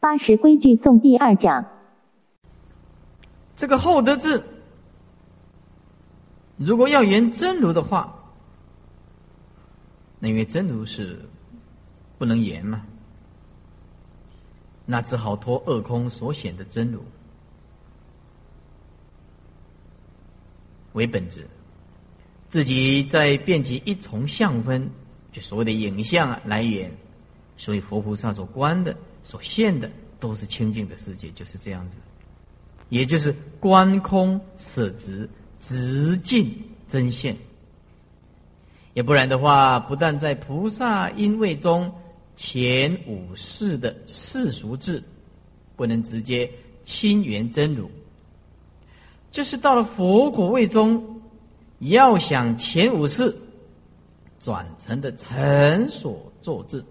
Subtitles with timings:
[0.00, 1.64] 八十规矩颂第二讲。
[3.56, 4.44] 这个厚德字，
[6.56, 8.14] 如果要言真如的话，
[10.20, 11.18] 那因为真如是
[12.18, 12.82] 不能言嘛，
[14.86, 17.02] 那只好托二空所显的真如
[20.92, 21.46] 为本质，
[22.48, 24.88] 自己再变其一重相分，
[25.32, 26.92] 就所谓的影像啊来源，
[27.56, 28.96] 所以佛菩萨所观的、
[29.28, 31.98] 所现的都是清净的世界，就是这样子。
[32.88, 35.28] 也就是观空舍直，
[35.60, 36.50] 直进
[36.88, 37.36] 真现。
[38.94, 41.92] 也不然的话，不但在菩萨因位中
[42.36, 45.04] 前五世的世俗智
[45.76, 46.50] 不能直接
[46.82, 47.86] 亲缘真如，
[49.30, 51.20] 就是到了佛果位中，
[51.80, 53.36] 要想前五世
[54.40, 56.82] 转成的成所作智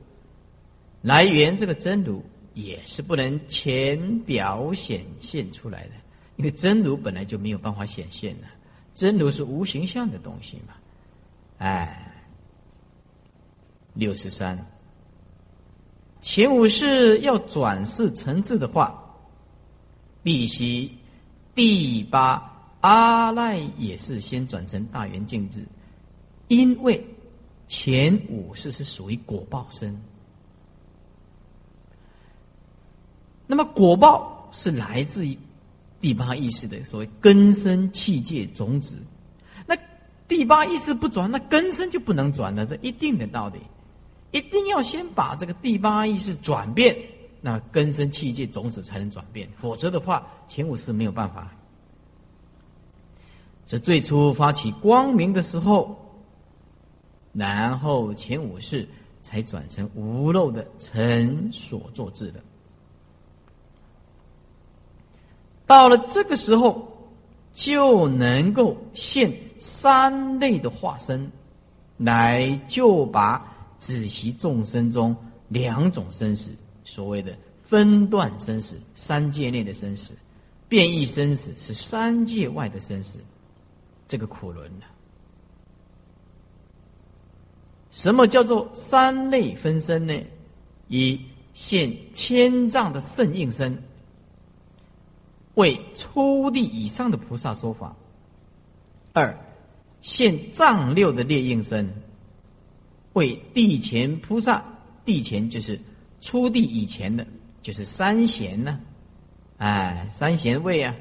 [1.08, 2.22] 来源这个真如。
[2.58, 5.92] 也是不能前表显现出来的，
[6.38, 8.48] 因为真如本来就没有办法显现的，
[8.96, 10.74] 真如是无形象的东西嘛。
[11.60, 12.12] 哎，
[13.94, 14.58] 六十三，
[16.20, 19.06] 前五世要转世成智的话，
[20.24, 20.90] 必须
[21.54, 22.42] 第八
[22.82, 25.64] 阿赖也是先转成大圆净智，
[26.48, 27.06] 因为
[27.68, 29.96] 前五世是属于果报身。
[33.48, 35.38] 那么果报是来自于
[36.00, 38.98] 第八意识的所谓根生气界种子，
[39.66, 39.76] 那
[40.28, 43.60] 第八意识不转，那根生就不能转了，这一定的道理，
[44.32, 46.96] 一定要先把这个第八意识转变，
[47.42, 51.50] 那根生气界种子才能转变，否则的话前五世没有办法。
[53.66, 55.98] 这最初发起光明的时候，
[57.34, 58.88] 然后前五世
[59.22, 62.40] 才转成无漏的成所作智的。
[65.68, 66.88] 到了这个时候，
[67.54, 71.30] 就能够现三类的化身，
[71.98, 73.46] 来就把
[73.78, 75.16] 子息众生中
[75.50, 76.50] 两种生死，
[76.86, 80.14] 所谓的分段生死，三界内的生死，
[80.70, 83.20] 变异生死是三界外的生死，
[84.08, 84.86] 这个苦轮呢？
[87.92, 90.14] 什么叫做三类分身呢？
[90.88, 91.20] 一
[91.54, 93.78] 现千丈的圣应身。
[95.58, 97.96] 为初地以上的菩萨说法。
[99.12, 99.36] 二，
[100.02, 101.92] 现藏六的列应身，
[103.14, 104.64] 为地前菩萨，
[105.04, 105.80] 地前就是
[106.22, 107.26] 初地以前的，
[107.64, 108.80] 就是三贤呢，
[109.58, 110.96] 哎，三贤位啊，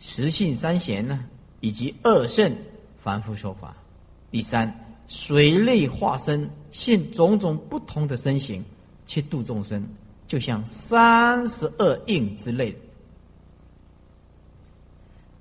[0.00, 1.24] 实性三贤呢，
[1.60, 2.52] 以及二圣
[2.98, 3.76] 凡夫说法。
[4.32, 8.64] 第三，随类化身，现种种不同的身形
[9.06, 9.86] 去度众生，
[10.26, 12.78] 就像三十二应之类的。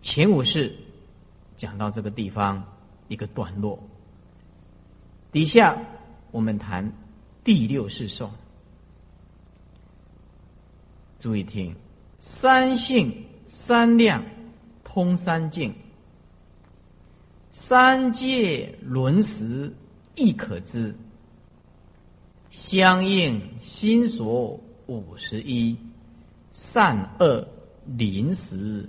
[0.06, 0.72] 前五世
[1.58, 2.64] 讲到这个地方
[3.08, 3.80] 一个段落，
[5.32, 5.82] 底下
[6.30, 6.94] 我们谈
[7.44, 8.32] 第六世颂。
[11.18, 11.76] 注意听：
[12.20, 14.24] 三性三量
[14.84, 15.74] 通三境，
[17.50, 19.74] 三界轮时
[20.14, 20.96] 亦可知，
[22.52, 25.76] 相应心所五十一，
[26.52, 27.48] 善恶
[27.88, 28.88] 临时。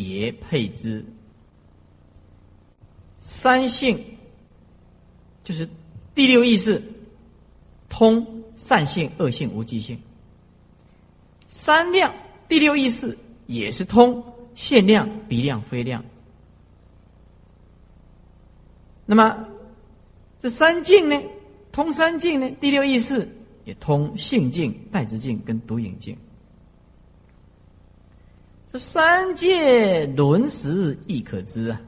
[0.00, 1.04] 别配之，
[3.18, 3.98] 三性
[5.42, 5.68] 就是
[6.14, 6.80] 第六意识，
[7.88, 9.96] 通善性、恶性、无记性；
[11.48, 12.14] 三量
[12.48, 16.04] 第六意识也是通限量、比量、非量。
[19.04, 19.48] 那么
[20.38, 21.20] 这三境呢？
[21.72, 22.48] 通三境呢？
[22.60, 23.28] 第六意识
[23.64, 26.16] 也通性境、代之境跟独影境。
[28.70, 31.80] 这三界轮时亦可知啊，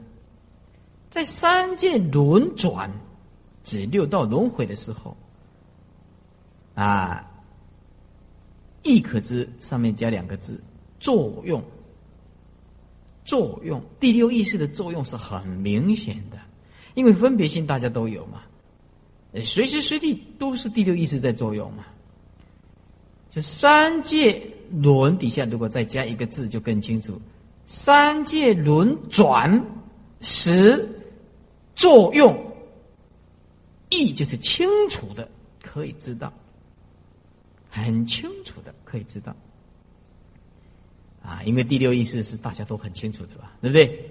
[1.11, 2.91] 在三界轮转、
[3.63, 5.15] 指六道轮回的时候，
[6.73, 7.23] 啊，
[8.81, 10.59] 亦可知上面加两个字
[10.99, 11.63] 作用。
[13.23, 16.39] 作用第六意识的作用是很明显的，
[16.95, 18.41] 因为分别心大家都有嘛，
[19.45, 21.85] 随时随地都是第六意识在作用嘛。
[23.31, 24.39] 这三界。
[24.81, 27.19] 轮底下如果再加一个字就更清楚，
[27.65, 29.61] 三界轮转
[30.21, 30.87] 时
[31.75, 32.33] 作用，
[33.89, 35.29] 意就是清楚的
[35.61, 36.31] 可以知道，
[37.69, 39.35] 很清楚的可以知道，
[41.21, 44.09] 啊，因为第六意识是大家都很清楚的吧，对不对？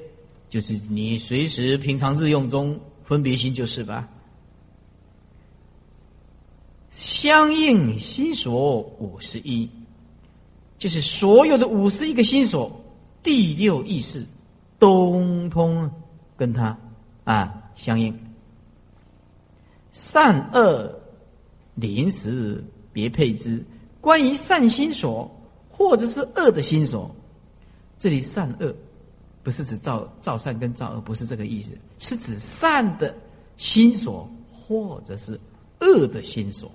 [0.51, 4.07] 就是你随时平常日用中分别心就是吧。
[6.91, 9.71] 相应心所五十一，
[10.77, 12.71] 就是所有的五十一个心所，
[13.23, 14.27] 第六意识，
[14.79, 15.91] 通通
[16.37, 16.77] 跟他
[17.25, 18.13] 啊相应。
[19.93, 20.93] 善恶
[21.75, 23.65] 临时别配之。
[24.01, 25.31] 关于善心所
[25.71, 27.15] 或者是恶的心所，
[27.99, 28.75] 这里善恶
[29.43, 33.15] 不是指造造善跟造恶，不是这个意思，是指善的
[33.57, 35.39] 心所或者是
[35.81, 36.71] 恶的心所。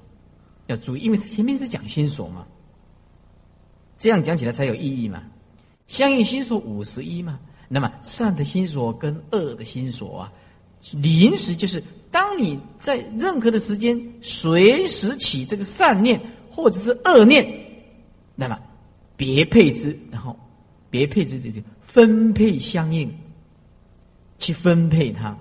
[0.67, 2.45] 要注意，因为他前面是讲心所嘛，
[3.97, 5.23] 这样讲起来才有意义嘛。
[5.87, 10.33] 相应心所五十一嘛，那么善的心所跟恶的心所啊，
[10.93, 16.19] 临时就是当你在任何的时间随时起这个善念
[16.49, 17.45] 或者是恶念，
[18.33, 18.59] 那么
[19.15, 20.35] 别配之，然后
[20.89, 23.15] 别配之，这就分配相应，
[24.39, 25.37] 去分配它，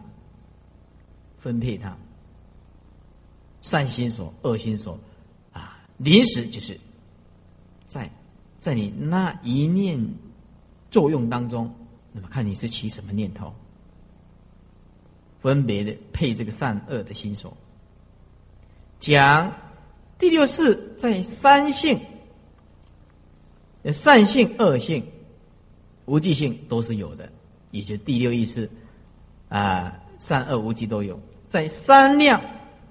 [1.38, 1.97] 分配它，
[3.62, 4.99] 善心所、恶心所。
[5.99, 6.79] 临时就是
[7.87, 8.11] 在
[8.58, 9.99] 在你那一念
[10.91, 11.73] 作用当中，
[12.12, 13.55] 那么看你是起什么念头，
[15.41, 17.56] 分别的配这个善恶的心所。
[18.99, 19.52] 讲
[20.19, 22.00] 第六次在三性，
[23.93, 25.05] 善性、恶性、
[26.06, 27.31] 无记性都是有的，
[27.70, 28.70] 也就第六意识
[29.49, 31.20] 啊，善恶无记都有。
[31.49, 32.43] 在三量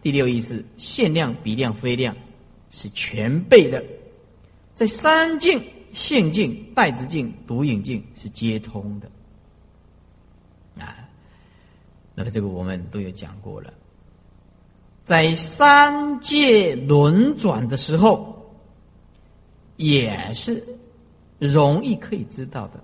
[0.02, 2.16] 第六意识，限量、比量、非量。
[2.76, 3.84] 是全备的，
[4.74, 9.08] 在三境、性境、代之境、独影境是接通的
[10.84, 11.08] 啊。
[12.16, 13.72] 那么这个我们都有讲过了，
[15.06, 18.52] 在三界轮转的时候，
[19.78, 20.64] 也是
[21.38, 22.84] 容易可以知道的。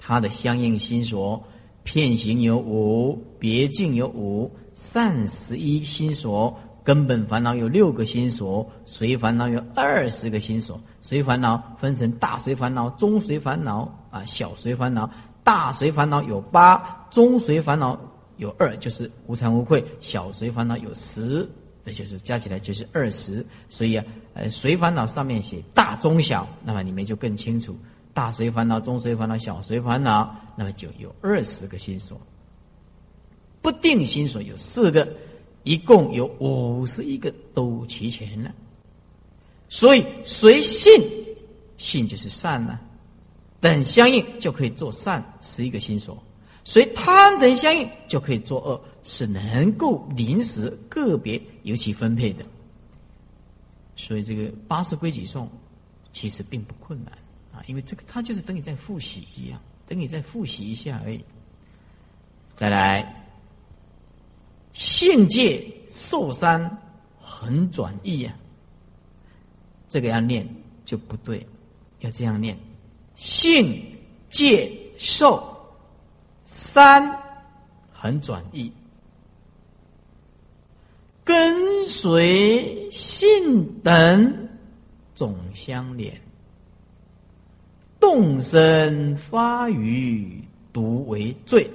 [0.00, 1.40] 它的相应心所，
[1.84, 6.58] 片行有五，别境有五，善十一心所。
[6.88, 10.80] 根本烦恼有六个心所，随烦恼有二十个心所。
[11.02, 15.10] 随烦恼分成大随烦恼、中随烦恼啊、小随烦恼。
[15.44, 18.00] 大随烦恼有八，中随烦恼
[18.38, 21.46] 有二，就是无惭无愧；小随烦恼有十，
[21.84, 23.44] 这就是加起来就是二十。
[23.68, 27.76] 所以啊，呃，随烦恼上面写大、中、小，那么你们就更清楚：
[28.14, 32.18] 大随烦恼、中随烦恼、小随烦恼，那么就有二十个心所。
[33.60, 35.06] 不定心所有四个。
[35.68, 38.50] 一共有五十一个都齐全了，
[39.68, 40.90] 所以随信，
[41.76, 42.80] 信就是善呢，
[43.60, 46.14] 等相应就可以做善，十一个心所；
[46.64, 52.42] 随贪等相应就可以做恶，是能够临时个别尤其分配的。
[53.94, 55.46] 所以这个八十归己颂
[56.14, 57.12] 其实并不困难
[57.52, 61.22] 啊，因为这个它就是等你再复习一样，等你再复习一下而已。
[62.56, 63.26] 再来。
[64.72, 66.78] 性界受三
[67.20, 68.34] 很转意呀，
[69.88, 70.48] 这个要念
[70.84, 71.46] 就不对，
[72.00, 72.56] 要这样念：
[73.14, 73.80] 性
[74.28, 75.42] 界受
[76.44, 77.18] 三
[77.92, 78.72] 很转意，
[81.24, 84.48] 跟随性等
[85.14, 86.20] 总相连，
[87.98, 91.68] 动身发语独为罪。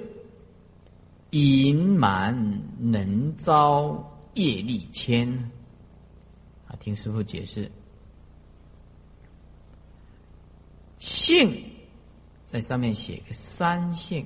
[1.34, 2.32] 隐瞒
[2.78, 3.92] 能遭
[4.34, 5.28] 业力牵，
[6.68, 7.68] 啊，听师傅解释，
[10.98, 11.60] 性
[12.46, 14.24] 在上面写个三性，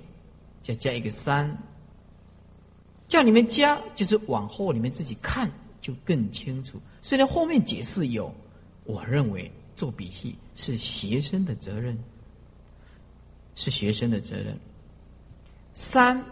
[0.60, 1.50] 再加一个三，
[3.06, 5.50] 叫你们加，就是往后你们自己看
[5.80, 6.78] 就更清楚。
[7.00, 8.30] 虽然后面解释有，
[8.84, 11.98] 我认为做笔记是学生的责任，
[13.54, 14.54] 是学生的责任。
[15.72, 16.22] 三。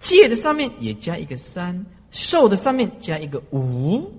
[0.00, 4.10] 戒的上面也加一个三，受的上面加一个五，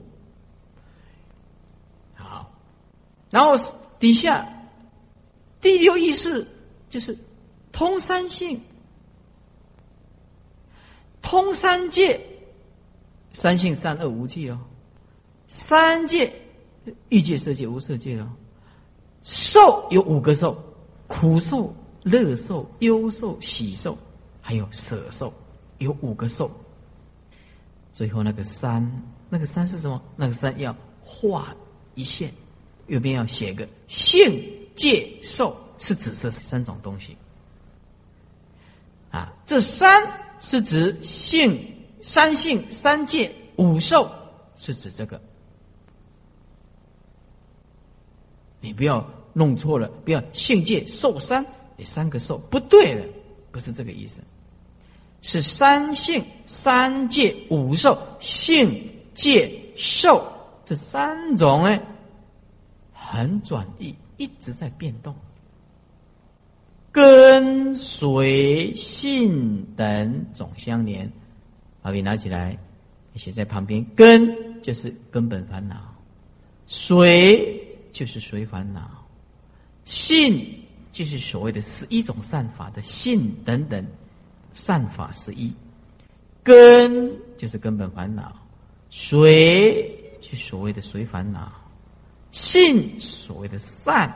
[2.14, 2.50] 好，
[3.32, 3.56] 然后
[4.00, 4.48] 底下
[5.60, 6.46] 第六意识
[6.88, 7.18] 就是
[7.72, 8.62] 通三性，
[11.22, 12.22] 通三界，
[13.34, 14.60] 三性三恶无界哦，
[15.48, 16.32] 三界
[17.10, 18.32] 欲界、色界、无色界哦，
[19.24, 20.56] 受有五个受，
[21.08, 23.98] 苦受、乐受、忧受、喜受，
[24.42, 25.34] 还有舍受。
[25.82, 26.50] 有五个受，
[27.94, 28.90] 最后那个三，
[29.30, 30.02] 那个三是什么？
[30.16, 31.56] 那个三要画
[31.96, 32.32] 一线，
[32.88, 34.32] 右边要写个性
[34.76, 37.18] 界受，是指这三种东西。
[39.10, 40.02] 啊，这三
[40.40, 41.60] 是指性
[42.02, 44.10] 三性三界五受，
[44.56, 45.20] 是指这个。
[48.62, 51.44] 你不要弄错了，不要性界受三，
[51.76, 53.04] 你三个受，不对的，
[53.52, 54.22] 不是这个意思。
[55.22, 60.26] 是三性、三界、五受、性、界、受
[60.66, 61.80] 这三种呢，
[62.92, 65.16] 很转移，一直在变动。
[66.92, 71.10] 跟随性等总相连，
[71.82, 72.58] 把笔拿起来，
[73.16, 73.86] 写在旁边。
[73.96, 75.78] 根就是根本烦恼，
[76.68, 78.90] 随就是随烦恼，
[79.86, 80.46] 性
[80.92, 83.86] 就是所谓的十一种善法的性等等
[84.54, 85.54] 善法十一。
[86.44, 88.34] 根就是根本烦恼，
[88.90, 91.52] 随就所谓的随烦恼，
[92.32, 94.14] 性所谓的善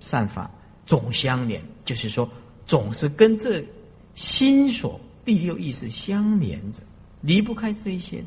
[0.00, 0.50] 善法。
[0.86, 2.28] 总相连，就是说，
[2.66, 3.64] 总是跟这
[4.14, 6.82] 心所第六意识相连着，
[7.22, 8.26] 离不开这一些的。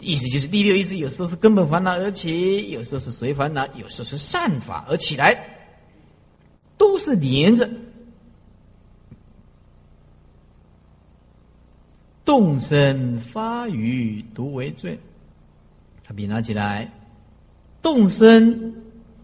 [0.00, 5.40] 意思就是第六意识有时候是根本烦恼而起，有时候是随烦恼，有时候是善法而起来，
[6.76, 7.70] 都是连着。
[12.30, 14.96] 动身发语独为罪，
[16.04, 16.88] 他笔拿起来，
[17.82, 18.72] 动身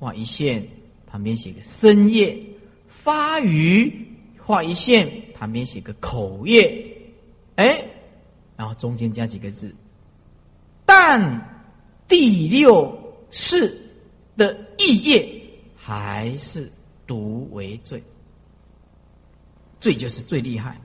[0.00, 0.66] 画一线。
[1.06, 2.36] 旁边写个深夜
[2.88, 6.84] 发语画一线，旁边写个口业，
[7.54, 7.80] 哎，
[8.56, 9.72] 然后中间加几个字，
[10.84, 11.62] 但
[12.08, 12.92] 第六
[13.30, 13.72] 世
[14.36, 15.24] 的意业
[15.76, 16.68] 还是
[17.06, 18.02] 独为罪，
[19.78, 20.76] 罪就是最厉害，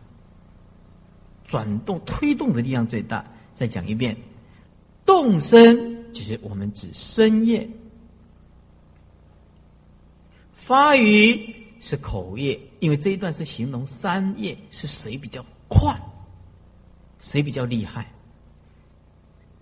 [1.52, 3.26] 转动推动的力量最大。
[3.54, 4.16] 再讲一遍，
[5.06, 7.70] 动身就是我们指深夜。
[10.56, 15.94] 发语是口业，因为这一段是形容三业是谁比较快，
[17.20, 18.10] 谁比较厉害。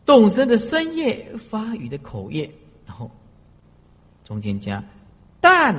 [0.06, 2.50] 动身的身业，发语的口业，
[2.86, 3.10] 然后
[4.24, 4.84] 中间加，
[5.42, 5.76] 但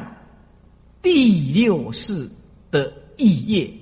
[1.01, 2.29] 第六世
[2.73, 3.73] 的意业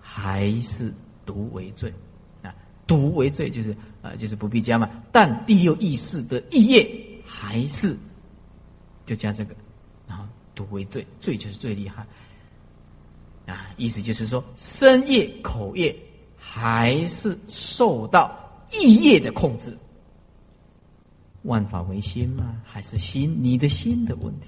[0.00, 0.92] 还是
[1.26, 1.92] 毒为罪
[2.42, 2.54] 啊，
[2.86, 4.88] 毒为罪就是啊，就是不必加嘛。
[5.12, 6.88] 但第六意识的意业
[7.26, 7.94] 还是
[9.04, 9.54] 就加这个。
[10.08, 12.06] 然后毒为罪，罪就是最厉害
[13.46, 13.68] 啊！
[13.76, 15.94] 意思就是说，身业、口业
[16.36, 18.32] 还是受到
[18.70, 19.76] 意业的控制。
[21.42, 22.60] 万法唯心吗？
[22.64, 23.36] 还是心？
[23.40, 24.46] 你的心的问题？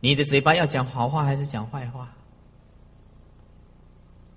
[0.00, 2.12] 你的嘴巴要讲好话还是讲坏话？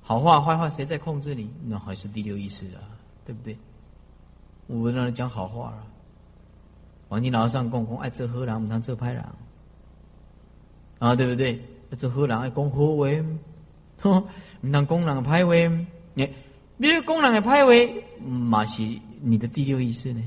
[0.10, 1.48] 好话坏话谁在控制你？
[1.68, 2.82] 那还是第六意识啊，
[3.28, 3.56] 对不对？
[4.66, 5.86] 我们让人讲好话啊！
[7.10, 9.24] 王金老上供公爱这喝狼，我们当这拍狼。
[10.98, 11.64] 啊，对不对？
[11.96, 13.06] 这好人爱讲好话，
[14.02, 14.24] 哼，
[14.62, 15.86] 唔当讲人嘅歹话。
[16.16, 16.34] 你，
[16.80, 18.82] 比如讲人嘅歹话，嘛是
[19.22, 20.24] 你的第六意识呢？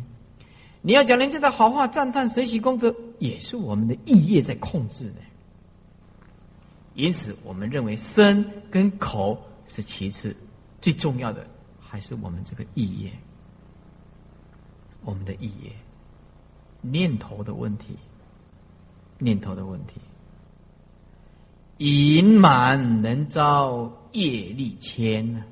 [0.81, 5.15] 你要讲人家的好话，赞叹、随喜、功德，也是我们的意业在控制的。
[6.95, 10.37] 因此，我们认为身跟口是其次，
[10.81, 11.47] 最重要的
[11.81, 13.13] 还是我们这个意业，
[15.05, 15.73] 我们的意业，
[16.81, 17.97] 念头的问题，
[19.19, 20.01] 念头的问题。
[21.79, 25.43] 隐满能招业力牵呢？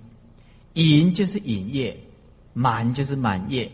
[0.74, 1.98] 隐就是隐业，
[2.52, 3.70] 满就是满业。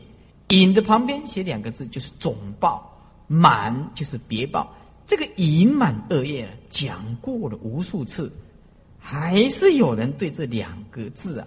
[0.48, 2.80] 隐的旁边写两个字，就是总报；
[3.26, 4.72] 满就是别报。
[5.04, 8.32] 这个隐满恶业讲过了无数次，
[9.08, 11.46] 还是有人对这两个字啊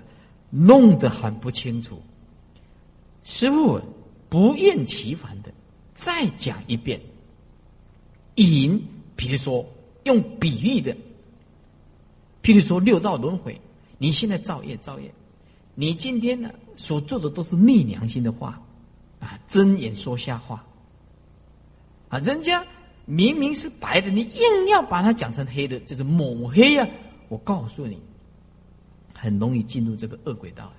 [0.49, 2.01] 弄得很不清楚。
[3.23, 3.81] 师傅
[4.29, 5.51] 不厌其烦的
[5.93, 7.01] 再讲一遍。
[8.35, 8.81] 引，
[9.17, 9.65] 比如说。
[10.05, 10.95] 用比喻的，
[12.41, 13.59] 譬如说六道轮回，
[13.97, 15.11] 你现在造业造业，
[15.75, 18.59] 你今天呢所做的都是逆良心的话，
[19.19, 20.65] 啊，睁眼说瞎话，
[22.07, 22.65] 啊，人家
[23.05, 26.87] 明明是白的，你硬要把它讲成黑的，就是抹黑呀！
[27.29, 28.01] 我告诉你，
[29.13, 30.75] 很容易进入这个恶轨道的，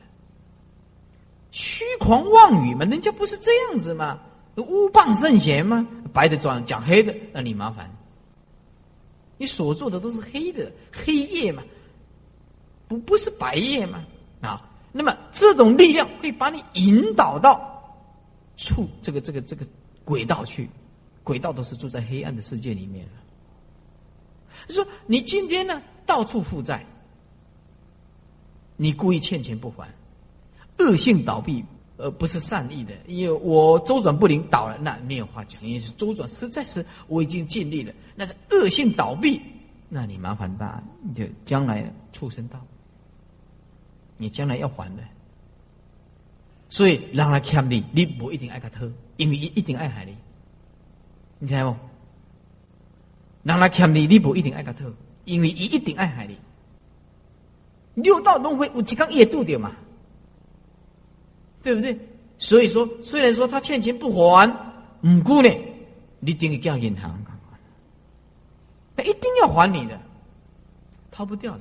[1.51, 4.21] 虚狂妄语嘛，人家不是这样子吗？
[4.57, 5.87] 污谤圣贤吗？
[6.13, 7.91] 白的装讲黑的，那你麻烦。
[9.39, 11.63] 你所做的都是黑的黑夜嘛，
[12.87, 14.05] 不不是白夜嘛
[14.43, 14.69] 啊？
[14.93, 17.97] 那么这种力量会把你引导到
[18.57, 19.65] 处这个这个这个
[20.05, 20.69] 轨道去，
[21.23, 23.07] 轨道都是住在黑暗的世界里面
[24.69, 26.85] 说你今天呢到处负债，
[28.77, 29.89] 你故意欠钱不还，
[30.79, 31.65] 恶性倒闭。
[32.03, 39.39] 而不是善意的，因为我周转不灵倒了，那没有话讲，因为是周转实在是我已经尽力了，那是恶性倒闭，
[39.91, 42.59] 那你麻烦大，你就将来畜生道，
[44.17, 45.03] 你将来要还的。
[46.71, 50.17] 所以让他欠你，你不一定爱他偷，因为一一定爱害你，
[51.39, 51.77] 你知不？
[53.43, 54.91] 让他欠你，你不一定爱他偷，
[55.33, 56.37] 因为一一定爱害你。
[57.95, 59.73] 六道轮回有几刚也渡掉嘛？
[61.63, 61.99] 对不对？
[62.39, 64.51] 所以说，虽然说他欠钱不还，
[65.03, 65.51] 唔过呢，
[66.21, 67.23] 你一定叫银行，
[68.97, 70.01] 他一定要还你的，
[71.11, 71.61] 逃不掉的。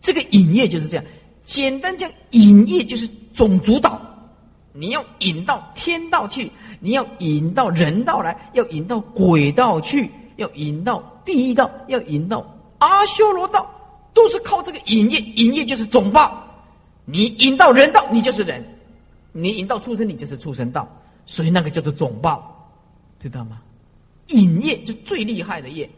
[0.00, 1.04] 这个引业就是这样，
[1.44, 4.00] 简单讲，引业就是总主导，
[4.72, 12.44] 你要引到天道去，你要引到人道来，要引到鬼道去，要引到第一道，要引到
[12.78, 13.70] 阿修罗道，
[14.12, 15.20] 都是靠这个引业。
[15.20, 16.42] 引业就是总报，
[17.04, 18.62] 你引到人道，你就是人；
[19.32, 20.88] 你引到畜生，你就是畜生道。
[21.24, 22.70] 所以那个叫做总报，
[23.20, 23.62] 知道吗？
[24.28, 25.88] 引业就最厉害的业，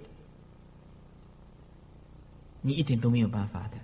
[2.60, 3.78] 你一点都没有办法的。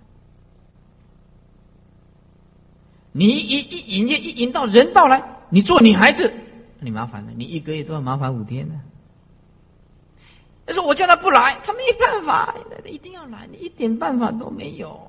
[3.13, 6.33] 你一一引业一引到人道来，你做女孩子，
[6.79, 8.81] 你麻烦了，你一个月都要麻烦五天呢。
[10.71, 12.55] 但是我叫他不来，他没办法，
[12.89, 15.01] 一定要来，你一点办法都没有，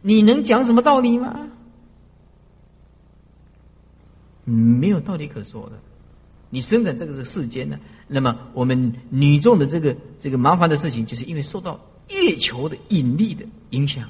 [0.00, 1.46] 你能讲什么道理吗？
[4.44, 5.72] 没有道理可说的。
[6.48, 14.08] 你生在这个世间呢，那么我们女众的这个这个麻烦的事情，就是因为受到月球的引力的影响，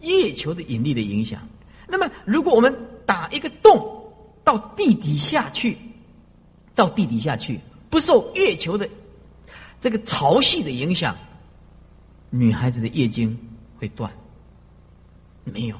[0.00, 1.46] 月球的引力的影响。
[1.86, 5.78] 那么，如果我们打一个洞到地底下去，
[6.74, 8.88] 到地底下去，不受月球的
[9.82, 11.14] 这个潮汐的影响，
[12.30, 13.36] 女孩子的月经
[13.78, 14.10] 会断，
[15.44, 15.76] 没有，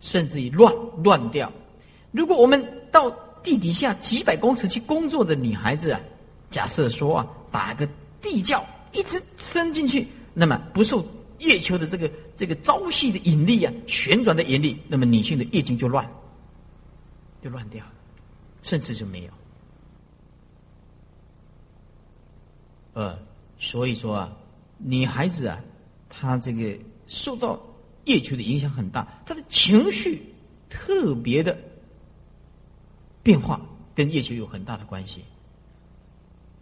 [0.00, 1.50] 甚至于乱乱掉。
[2.12, 2.62] 如果我们
[2.92, 3.10] 到
[3.42, 6.00] 地底下几百公尺去工作的女孩子啊，
[6.50, 7.88] 假设说啊，打个
[8.20, 11.04] 地窖一直伸进去，那么不受。
[11.40, 16.08] 月球的这个这个朝夕的引力啊，旋转的引力，那么女性的月经就乱，
[17.42, 17.92] 就乱掉了，
[18.62, 19.30] 甚至就没有。
[22.94, 23.18] 呃，
[23.58, 24.32] 所以说啊，
[24.78, 25.60] 女孩子啊，
[26.08, 27.60] 她这个受到
[28.06, 30.22] 月球的影响很大，她的情绪
[30.68, 31.58] 特别的
[33.22, 33.60] 变化，
[33.94, 35.24] 跟月球有很大的关系，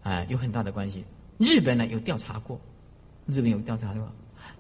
[0.03, 1.05] 啊，有很大的关系。
[1.39, 2.61] 日本呢有调查过，
[3.27, 4.13] 日本有调查过。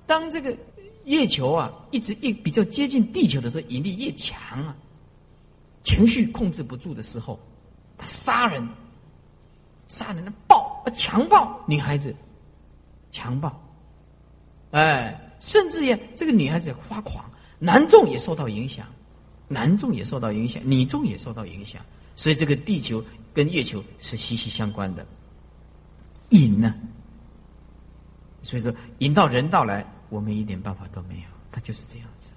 [0.07, 0.57] 当这个
[1.05, 4.77] 月球啊一直越比较接近地球的时候，引力越强啊，
[5.85, 7.41] 情绪控制不住的时候，
[7.97, 8.69] 他杀人，
[9.89, 12.15] 杀人的暴，啊强暴女孩子，
[13.11, 13.53] 强暴，
[14.71, 17.25] 哎，甚至呀，这个女孩子发狂，
[17.59, 18.87] 男众也受到影响，
[19.49, 21.85] 男众也受到影响，女众也受到影响，
[22.17, 25.07] 所以这个地球跟月球是息息相关的，
[26.31, 26.75] 引呢。
[28.43, 32.29] 所以说，引到人道来，我们一点办法都没有，他就是这样子。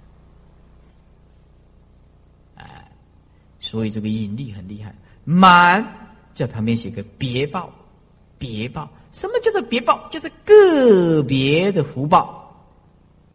[2.54, 2.92] 哎，
[3.58, 4.94] 所以这个引力很厉害。
[5.24, 5.84] 满
[6.32, 7.72] 在旁边写个别报，
[8.38, 10.08] 别报，什么叫做别报？
[10.08, 12.42] 就是个别的福报。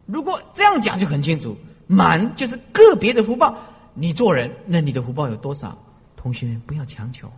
[0.06, 3.56] 如果这样讲就很清楚，满就是个别的福报。
[3.94, 5.76] 你做人，那你的福报有多少？
[6.16, 7.30] 同学们不要强求。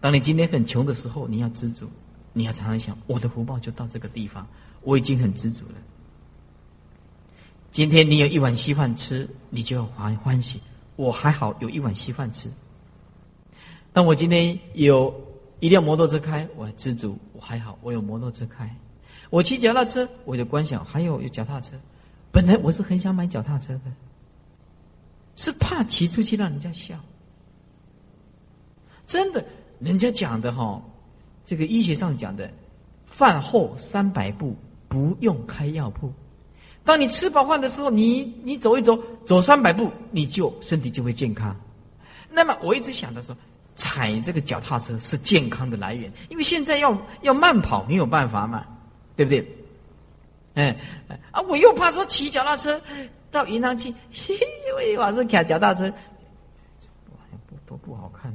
[0.00, 1.88] 当你今天很穷的时候，你要知足。
[2.32, 4.46] 你要常常想，我的福报就到这个地方，
[4.80, 5.74] 我已经很知足了。
[7.70, 10.60] 今天你有一碗稀饭吃，你就要欢欢喜。
[10.96, 12.50] 我还好有一碗稀饭吃。
[13.92, 15.14] 当我今天有
[15.62, 18.68] 一辆摩托车开，我知足，我还好，我有摩托车开。
[19.30, 21.76] 我骑脚踏车，我就观想，还有有脚踏车。
[22.32, 23.82] 本来我是很想买脚踏车的，
[25.36, 26.98] 是怕骑出去让人家笑。
[29.06, 29.44] 真的，
[29.78, 30.82] 人家讲的哈。
[31.44, 32.50] 这个医学上讲的，
[33.06, 34.56] 饭后三百步
[34.88, 36.12] 不用开药铺。
[36.82, 41.56] 当你吃饱饭的时候，你你走一走，走三百步，你就身体就会健康。
[42.28, 43.32] 那么我一直想的是，
[43.82, 48.64] 踩这个脚踏车是健康的来源，因为现在要要慢跑没有办法嘛，
[49.16, 49.44] 对不对？
[50.54, 50.76] 哎
[51.32, 52.80] 啊，我又怕说骑脚踏车
[53.32, 54.36] 到银行去，嘿
[54.78, 55.92] 嘿，我老是开脚踏车，
[57.48, 58.32] 不多不好看，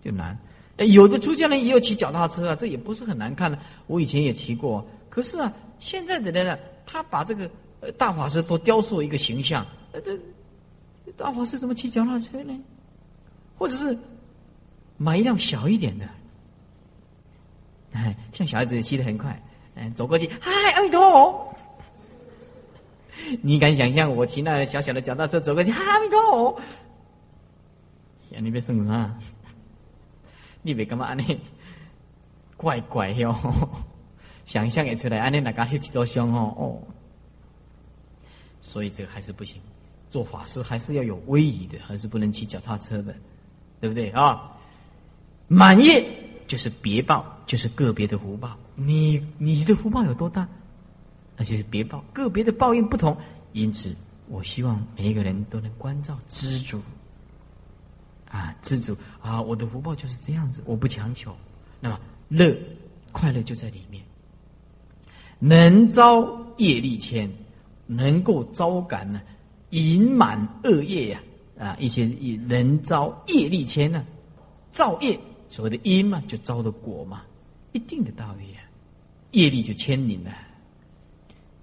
[0.00, 0.38] 就难。
[0.76, 3.58] 有的出家人也有骑脚踏车啊，这也不是很难看的。
[3.88, 7.50] 我以前也骑过，可是啊，现在的人呢，他把这个
[7.98, 10.16] 大法师都雕塑一个形象，这
[11.16, 12.56] 大法师怎么骑脚踏车呢？
[13.58, 13.98] 或者是
[15.02, 16.06] 买一辆小一点的，
[17.92, 19.42] 哎，像小孩子骑得很快，
[19.74, 21.56] 哎，走过去，嗨，阿弥陀佛！
[23.40, 26.60] 你敢想象我骑那小小的脚踏车走过去，嗨，阿弥陀佛！
[28.32, 29.18] 呀， 你别生啥？
[30.60, 31.24] 你别干嘛呢
[32.58, 33.34] 怪怪哟，
[34.44, 36.78] 想象也出来，安尼哪个有几多凶哦哦，
[38.60, 39.58] 所以这个还是不行。
[40.10, 43.14] 做法师还是要有威仪的，还是不能骑脚踏车的，
[43.80, 44.58] 对不对啊？
[45.52, 46.06] 满业
[46.46, 48.56] 就是别报，就是个别的福报。
[48.76, 50.46] 你你的福报有多大？
[51.36, 53.16] 那就是别报，个别的报应不同，
[53.52, 53.92] 因此
[54.28, 56.80] 我希望每一个人都能关照知足。
[58.30, 59.42] 啊，知足啊！
[59.42, 61.34] 我的福报就是这样子，我不强求。
[61.80, 62.56] 那么乐
[63.10, 64.04] 快乐就在里面，
[65.40, 67.28] 能招业力牵，
[67.86, 69.20] 能够招感呢，
[69.70, 71.20] 盈满恶业呀
[71.58, 71.76] 啊！
[71.80, 72.06] 一些
[72.46, 74.06] 能招业力牵呢，
[74.70, 75.18] 造业
[75.50, 77.20] 所谓的因嘛，就招的果嘛，
[77.72, 78.64] 一定的道理啊，
[79.32, 80.30] 业力就牵引了。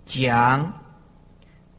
[0.06, 0.72] 讲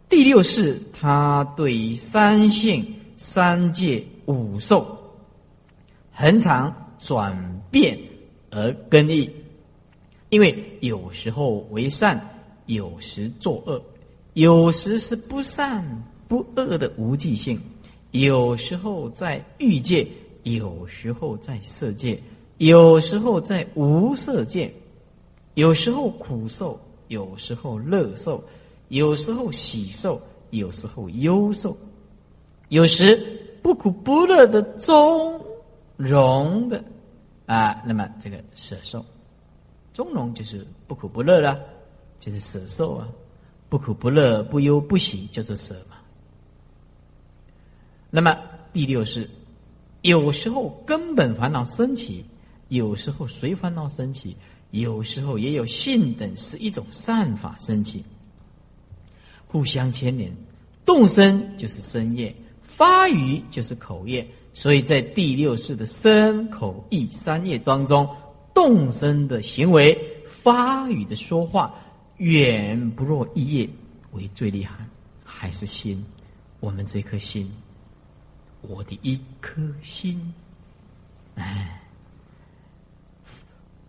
[0.08, 2.84] 第六世，他对于三性
[3.16, 4.04] 三界。
[4.28, 4.94] 五受，
[6.12, 7.98] 恒常转变
[8.50, 9.26] 而更易，
[10.28, 12.20] 因为有时候为善，
[12.66, 13.82] 有时作恶，
[14.34, 15.82] 有时是不善
[16.28, 17.58] 不恶的无记性，
[18.10, 20.06] 有时候在欲界，
[20.54, 22.20] 有时候在色界，
[22.58, 24.72] 有时候在无色界，
[25.54, 28.42] 有时候苦受，有时候乐受，
[28.88, 31.76] 有时候喜受，有时候忧受，
[32.68, 33.34] 有时。
[33.60, 35.38] 不苦不乐的中
[35.96, 36.82] 容的
[37.44, 39.04] 啊，那么这个舍受，
[39.92, 41.58] 中容就是不苦不乐了，
[42.18, 43.08] 就是舍受啊，
[43.68, 45.96] 不苦不乐不忧不喜就是舍嘛。
[48.10, 48.38] 那么
[48.72, 49.28] 第六是，
[50.02, 52.24] 有时候根本烦恼升起，
[52.68, 54.36] 有时候随烦恼升起，
[54.70, 58.04] 有时候也有性等是一种善法升起，
[59.46, 60.32] 互相牵连，
[60.84, 62.34] 动身就是身业。
[62.62, 68.08] 发语就是口业，所以在第六世的身口意三业当中，
[68.54, 71.74] 动身的行为、发语的说话，
[72.18, 73.68] 远不若一业
[74.12, 74.86] 为最厉害。
[75.24, 76.04] 还是心，
[76.60, 77.50] 我们这颗心，
[78.62, 80.34] 我的一颗心，
[81.36, 81.80] 哎，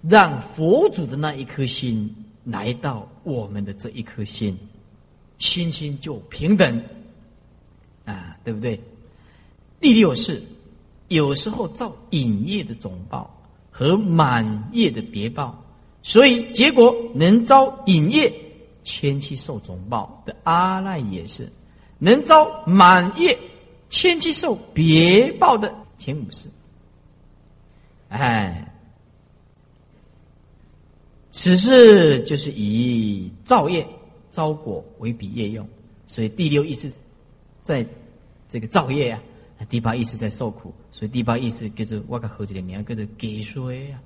[0.08, 4.58] 让佛祖的那一颗心来到我们的这一颗心，
[5.38, 6.82] 心心就平等。
[8.05, 8.79] 啊，对不对？
[9.79, 10.41] 第六是，
[11.10, 13.29] 有时候造引业的总报
[13.69, 15.63] 和满业的别报，
[16.01, 18.34] 所以结果能招引业
[18.84, 21.51] 千期受总报的阿赖也是，
[21.99, 23.38] 能招满业
[23.89, 26.45] 千机受别报的前五世。
[28.10, 28.71] 哎，
[31.32, 33.86] 此事就是以造业
[34.32, 35.67] 招果为比业用，
[36.08, 36.91] 所以第六意识
[37.62, 37.86] 在。
[38.52, 39.21] 这个造业啊，
[39.69, 44.02] 第八意识在受苦，所以第八意识叫做我个何子的名叫做给衰啊，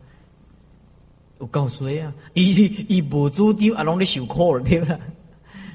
[1.38, 2.13] 我告谁啊？
[2.36, 2.52] 一
[2.89, 5.00] 一无主丢啊，拢在受苦了对吧？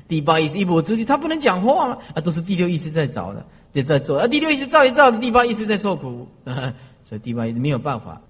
[0.07, 3.42] 第八意识一无主丢，他不能讲话嘛，啊，都是第六意识在找的，
[3.73, 4.27] 就在做啊。
[4.27, 6.29] 第六意识造一造的，地方一直在受苦，
[7.05, 8.21] 所以第八意识没有办法。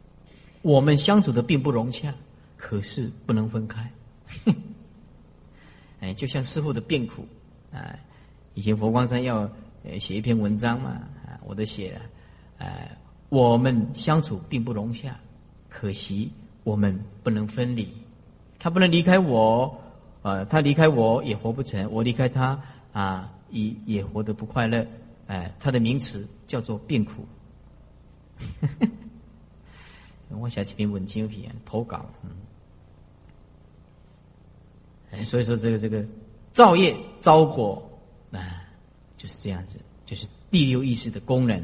[0.63, 2.13] 我们相处的并不融洽，
[2.57, 3.91] 可是不能分开。
[6.01, 7.27] 哎，就像师傅的变苦，
[7.73, 7.95] 啊，
[8.55, 9.51] 以前佛光山要。
[9.99, 10.91] 写一篇文章嘛，
[11.25, 12.01] 啊，我都写了，
[12.59, 12.91] 呃，
[13.31, 15.17] 我们相处并不融洽，
[15.71, 16.31] 可惜
[16.63, 17.89] 我们不能分离，
[18.59, 19.75] 他不能离开我，
[20.21, 22.61] 呃，他离开我也活不成，我离开他
[22.93, 24.85] 啊，也也活得不快乐，
[25.29, 27.25] 哎，他的名词叫做变苦。
[30.31, 31.29] 我想写几篇文章
[31.65, 32.31] 投稿，嗯，
[35.13, 36.05] 哎，所以说这个这个
[36.53, 37.81] 造业招果
[38.33, 38.65] 啊。
[39.17, 41.61] 就是这样子，就是第六意识的功能。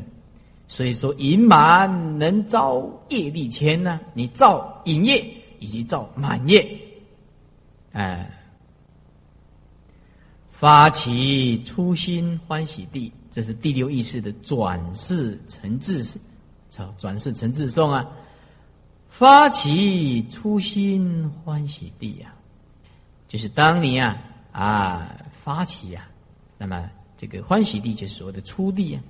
[0.67, 4.01] 所以说，隐满能招业力迁呢？
[4.13, 5.25] 你造隐业
[5.61, 6.69] 以及造满业，
[7.93, 8.29] 哎，
[10.51, 16.07] 发起初心欢喜地，这是第六意识的转世成智，
[16.71, 18.09] 叫转世成智颂啊。
[19.09, 22.33] 发起初心欢喜地呀，
[23.27, 24.17] 就是当你啊
[24.53, 26.07] 啊发起呀，
[26.57, 26.89] 那么。
[27.17, 29.03] 这个欢喜地就是所谓的初地啊，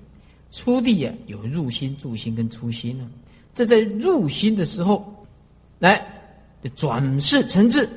[0.51, 3.11] 初地啊有入心、住心跟出心呢。
[3.55, 5.27] 这在入心的时候，
[5.79, 6.07] 来
[6.77, 7.89] 转世成智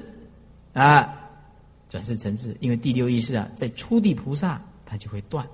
[0.74, 1.14] 啊，
[1.90, 2.56] 转世成智。
[2.62, 5.46] 因为第六意识啊，在初地菩萨他就会断，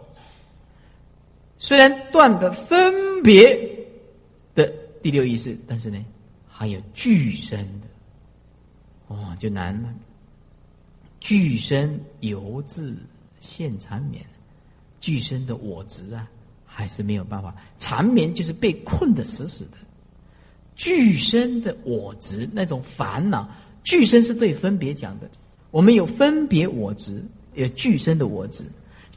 [1.63, 3.58] 虽然断的分别
[4.54, 4.67] 的
[5.02, 5.97] 第六意识，但是呢，
[6.45, 7.88] 还有具身的，
[9.08, 9.88] 哦，就难了。
[11.21, 12.97] 具身由自
[13.39, 14.21] 现缠绵。
[14.99, 16.30] 具身的我执啊，
[16.65, 19.78] 还是没有办法缠绵，就是被困的死死的。
[20.76, 23.49] 具身的我执那种烦恼，
[23.86, 25.30] 具身是对分别讲的。
[25.71, 27.23] 我们有分别我执，
[27.54, 28.65] 有具身的我执，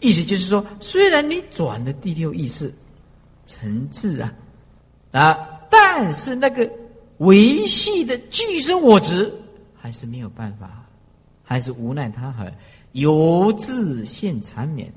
[0.00, 2.72] 意思就是说，虽然你转了第六意识
[3.46, 4.32] 成智啊
[5.12, 6.70] 啊，但是那个
[7.18, 9.32] 维系的具身我执
[9.74, 10.84] 还是没有办法，
[11.42, 12.52] 还是无奈他还
[12.92, 14.92] 由自现缠绵。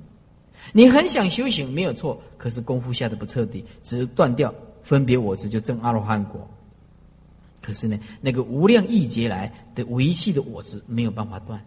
[0.74, 6.46] 你很想修行，没有错，可是功夫下的不彻底，只是断掉分别我执，就证阿罗汉果。
[7.62, 11.64] 可是呢，那个无量亿劫来的维系的我执没有办法断，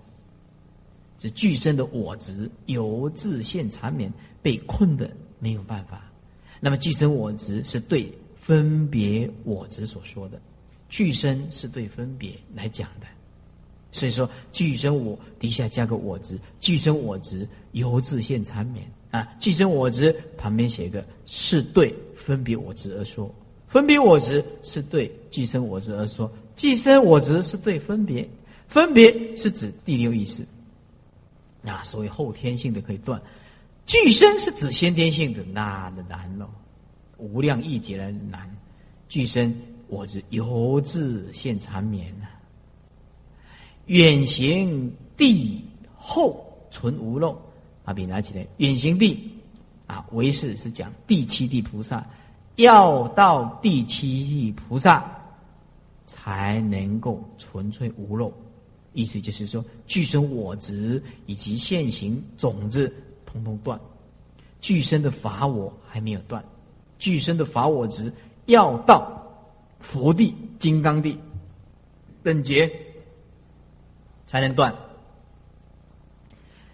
[1.23, 5.09] 是具身的我执由自现缠绵，被困的
[5.39, 6.11] 没有办法。
[6.59, 10.41] 那么具身我执是对分别我执所说的，
[10.89, 13.07] 具身是对分别来讲的。
[13.93, 23.33] 所以说，具身我底下加个我执，具身我执由自现缠绵啊，具身我执旁边写一个是对分别我执而说。
[23.69, 28.29] 分别我执是对俱生我执而说，俱生我执是对分别，
[28.67, 30.45] 分别是指第六意识。
[31.65, 33.21] 啊，所谓后天性的可以断，
[33.87, 36.49] 具身是指先天性的，那的难喽，
[37.19, 38.51] 无量亿劫来难。
[39.09, 39.55] 具身
[39.89, 42.27] 我是由自现缠绵啊，
[43.87, 45.65] 远行地
[45.97, 47.37] 后存无漏。
[47.85, 49.29] 把笔拿起来，远行地
[49.89, 52.07] 啊，为是是讲第七地菩萨。
[52.57, 55.11] 要到第七地菩萨
[56.07, 58.33] 才能够纯粹无漏，
[58.93, 62.93] 意思就是说，具身我执以及现行种子
[63.25, 63.81] 通通断，
[64.61, 66.45] 具身的法我还没有断，
[66.99, 68.13] 具身的法我执
[68.47, 69.23] 要到
[69.81, 71.19] 佛地、金刚地
[72.23, 72.71] 等觉
[74.27, 74.75] 才能断，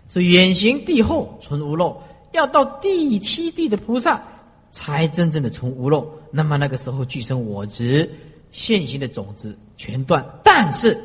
[0.08, 2.02] 所以远行地后存无漏，
[2.32, 4.22] 要到第七地的菩萨。
[4.70, 8.08] 才真正的存无漏，那么那个时候具生我执
[8.50, 10.96] 现行的种子全断，但是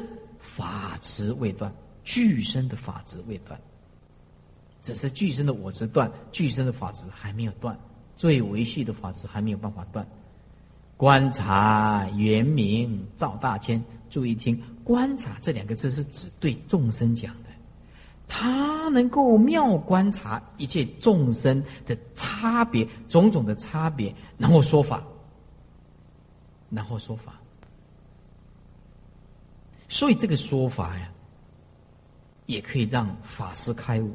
[1.04, 1.72] 执未断，
[2.04, 3.60] 具生的法执未断，
[4.82, 7.78] 只是具生的我执断，具生的法执还没有断，
[8.16, 10.08] 最维系的法执还没有办法断。
[10.96, 17.50] 观察圆明赵大千，注意听，观察这两个字是指对众生讲的。
[18.26, 25.04] 他能够妙观察一切众生的差别，种种的差别，然后说法，
[26.70, 27.40] 然后说法。
[29.94, 31.08] 所以这个说法呀，
[32.48, 34.12] 也可以让法师开悟。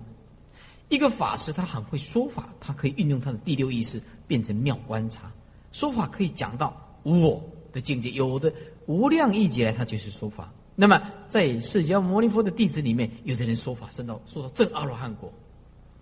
[0.88, 5.30] 一个法师他很会说法，他可以运用他的第六意识变成妙观察，
[5.70, 7.40] 说法可以讲到我
[7.72, 8.52] 的境界，有的
[8.86, 10.52] 无量亿劫来，他就是说法。
[10.74, 15.32] 那么，在释迦牟尼佛的弟子里面，有的人说法升到说到正阿罗汉果，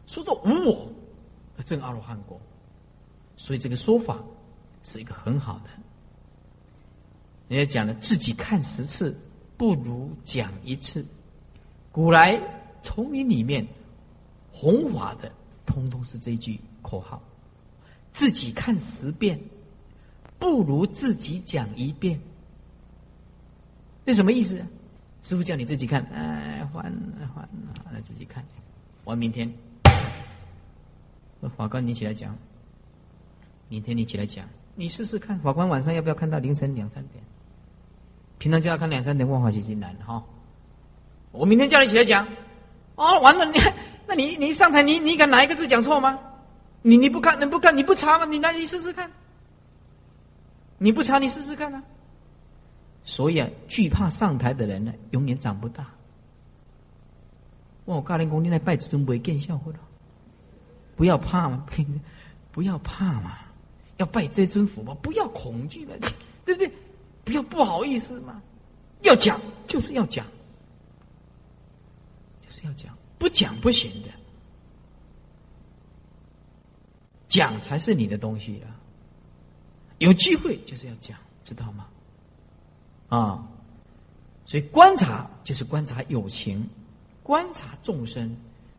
[0.06, 0.90] 说到无我，
[1.66, 2.40] 正阿罗汉果，
[3.36, 4.24] 所以这个说法
[4.82, 5.68] 是一个很好的。
[7.48, 9.14] 人家讲的自己看十次
[9.56, 11.04] 不如讲一次，
[11.90, 12.40] 古来
[12.82, 13.66] 丛林里面
[14.52, 15.32] 弘法的，
[15.64, 17.22] 通通是这句口号：
[18.12, 19.40] 自己看十遍
[20.38, 22.20] 不如自己讲一遍。
[24.04, 24.64] 这什么意思？
[25.22, 26.82] 师傅叫你自己看，哎，还
[27.84, 28.44] 还来自己看。
[29.04, 29.52] 我明天，
[31.56, 32.36] 法官你起来讲。
[33.68, 35.36] 明天你起来讲，你试试看。
[35.40, 37.24] 法官晚上要不要看到凌晨两三点？
[38.38, 40.22] 平常叫他看两三点，问法其实难哈。
[41.32, 42.26] 我明天叫你起来讲。
[42.94, 43.58] 哦，完了，你
[44.06, 46.18] 那你你上台，你你敢哪一个字讲错吗？
[46.82, 48.24] 你你不看，你不看，你不查吗？
[48.24, 49.10] 你来，你试试看。
[50.78, 51.82] 你不查，你试试看啊。
[53.04, 55.86] 所以啊，惧怕上台的人呢，永远长不大。
[57.84, 59.78] 我告诉你，你来拜祖宗不会见效果了。
[60.96, 61.66] 不要怕嘛，
[62.50, 63.38] 不要怕嘛，
[63.98, 65.92] 要拜这尊佛嘛，不要恐惧嘛，
[66.44, 66.72] 对不对？
[67.26, 68.40] 不要不好意思嘛，
[69.02, 70.24] 要讲就是要讲，
[72.40, 74.08] 就是要讲，不讲不行的，
[77.26, 78.70] 讲才是你的东西啊。
[79.98, 81.88] 有机会就是要讲，知道吗？
[83.08, 83.44] 啊，
[84.44, 86.64] 所以观察就是观察友情，
[87.24, 88.36] 观察众生，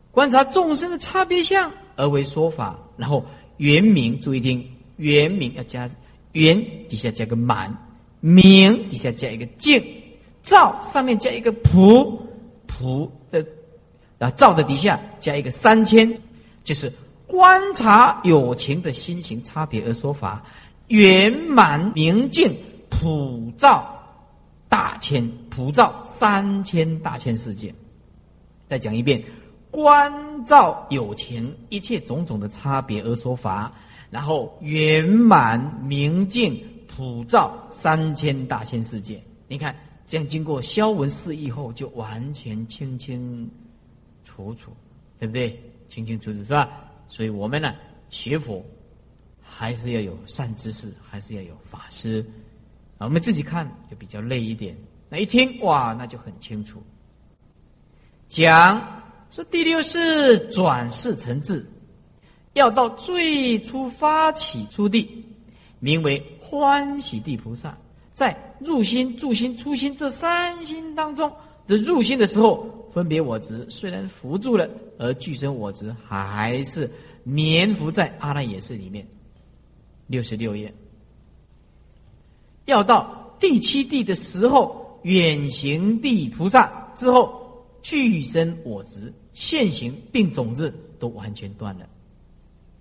[0.09, 2.79] 观察众生的差别相而为说法。
[2.95, 3.25] 然后
[3.57, 5.89] 圆明，注意听，圆明要加
[6.31, 6.57] 圆
[6.87, 7.75] 底下加个满，
[8.19, 9.83] 明底下加一个净，
[10.41, 12.21] 照上面加一个普，
[12.65, 13.45] 普的，
[14.17, 16.11] 然后照的底下加一个三千，
[16.63, 16.91] 就是
[17.25, 20.43] 观察有情的心行差别而说法，
[20.87, 22.53] 圆满明净
[22.89, 23.93] 普照。
[24.69, 27.73] 大千普照三千大千世界，
[28.67, 29.23] 再讲一遍，
[29.71, 33.71] 观照有情一切种种的差别而说法，
[34.09, 36.61] 然后圆满明净
[36.97, 39.21] 普照三千大千世界。
[39.47, 43.47] 你看，这样经过消文释义后，就完全清清
[44.25, 44.71] 楚楚，
[45.19, 45.61] 对不对？
[45.89, 46.43] 清清楚楚。
[46.43, 46.67] 是吧？
[47.07, 47.75] 所以我们呢，
[48.09, 48.65] 学佛
[49.39, 52.25] 还是要有善知识，还是要有法师。
[52.97, 54.75] 啊，我们自己看就比较累一点。
[55.07, 56.81] 那一听哇，那就很清楚。
[58.27, 61.63] 讲说第六是转世成智，
[62.53, 65.23] 要到最初发起初地，
[65.79, 67.77] 名为欢喜地菩萨，
[68.13, 71.31] 在入心、住心、出心这三心当中，
[71.67, 76.89] 这入心的时候，分别我执虽然扶住了，而具身我执还是
[77.23, 79.05] 绵伏在阿赖耶识里面。
[80.07, 80.73] 六十六页，
[82.63, 91.85] 要到第七地的时候，远行地菩萨之后，具身我执现行，并种子都完全断了。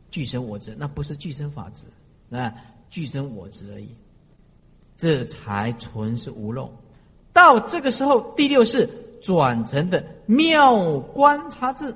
[0.09, 1.85] 具身我执，那不是具身法执，
[2.30, 2.54] 啊，
[2.90, 3.88] 具身我执而已。
[4.96, 6.72] 这才纯是无漏。
[7.33, 8.88] 到这个时候，第六世
[9.20, 11.94] 转成的妙观察智，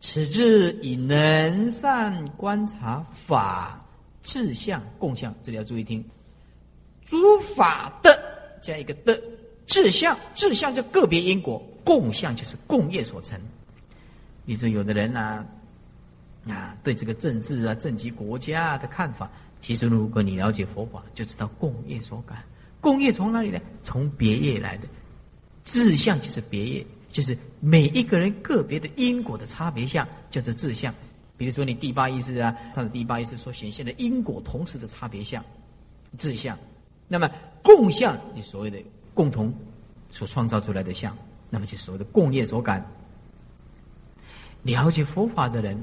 [0.00, 3.80] 此智以能善观察法。
[4.22, 6.02] 志相共相，这里要注意听。
[7.04, 8.18] 诸法的
[8.62, 9.20] 加一个的
[9.66, 13.38] 志相，志相就个别因果，共相就是共业所成。
[14.46, 15.44] 你说，有的人呢，
[16.48, 19.30] 啊，对这个政治啊、政及国家的看法，
[19.64, 22.44] 其实如果你了解佛法，就知道共业所感。
[22.82, 23.58] 共业从哪里呢？
[23.82, 24.86] 从别业来的。
[25.62, 30.92] 志相就是别业，就是每一个人个别的因果的差别相，叫做志相。
[31.38, 35.42] 比如说，你第八意识啊，他的第八意识所显现的因果同时的差别相、
[36.18, 36.58] 自相，
[37.08, 37.30] 那么
[37.62, 38.78] 共相，你所谓的
[39.14, 39.50] 共同
[40.10, 41.16] 所创造出来的相，
[41.48, 42.86] 那么就所谓的共业所感。
[44.62, 45.82] 了解佛法的人，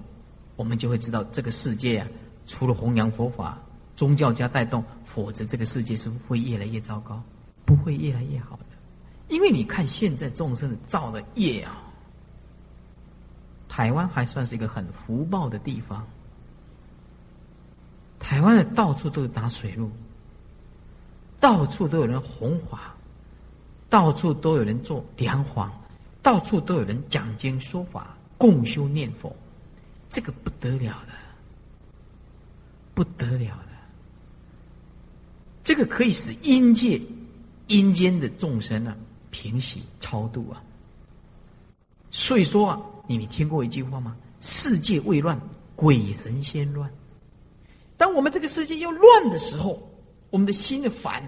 [0.55, 2.07] 我们就会知道这个世界啊，
[2.45, 3.59] 除了弘扬佛法、
[4.01, 7.21] 宗教家带动，否则这个世界是会越来越糟糕，
[7.65, 8.65] 不会越来越好的。
[9.27, 11.77] 因为你看现在众生造的业啊。
[13.69, 16.03] 台湾还算是一个很福报的地方。
[18.17, 19.91] 台湾的到处都有打水路，
[21.39, 22.95] 到处都有人弘法，
[23.87, 25.71] 到处都有人做良黄，
[26.23, 29.35] 到处都有人讲经说法、共修念佛，
[30.09, 31.13] 这个不得了的，
[32.95, 33.70] 不得了的。
[35.71, 36.99] 这个可以使阴界、
[37.67, 38.93] 阴间的众生啊
[39.29, 40.61] 平息超度啊。
[42.11, 42.81] 所以说啊。
[43.07, 44.15] 你们听过一句话吗？
[44.39, 45.37] 世界未乱，
[45.75, 46.89] 鬼神先乱。
[47.97, 49.81] 当我们这个世界要乱的时候，
[50.29, 51.21] 我们的心的烦，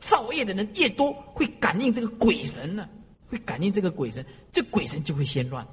[0.00, 2.88] 造业的人越多，会感应这个鬼神呢，
[3.28, 5.66] 会感应这个鬼神，这鬼神就会先乱。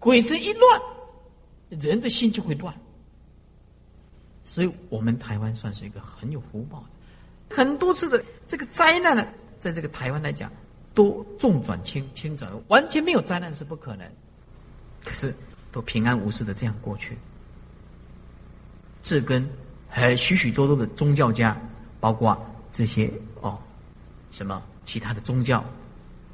[0.00, 0.80] 鬼神一乱，
[1.68, 2.74] 人的心就会乱。
[4.48, 9.28] 所以我们台湾算是一个很有福报的，很多次的这个灾难呢，
[9.60, 10.50] 在这个台湾来讲。
[10.94, 14.10] 都重转轻，轻转完全没有灾难是不可能，
[15.04, 15.32] 可是
[15.70, 17.16] 都平安无事的这样过去。
[19.00, 19.48] 这跟
[19.86, 21.56] 还许许多多的宗教家，
[22.00, 22.36] 包括
[22.72, 23.08] 这些
[23.42, 23.56] 哦，
[24.32, 25.64] 什么其他的宗教，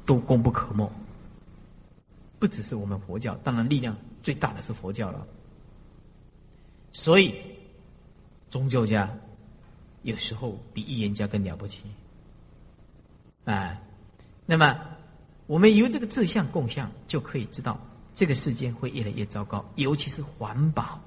[0.03, 0.91] 都功不可没。
[2.39, 5.27] 不只是我们佛教，当然力量最大的是佛教了。
[6.91, 7.35] 所以
[8.55, 9.13] 宗教家
[10.03, 11.81] 有时候比预言家更了不起，
[13.43, 13.77] 啊。
[14.45, 14.79] 那么，
[15.45, 17.77] 我们由这个志向共向，就可以知道
[18.13, 21.01] 这个世界会越来越糟糕，尤其是环保，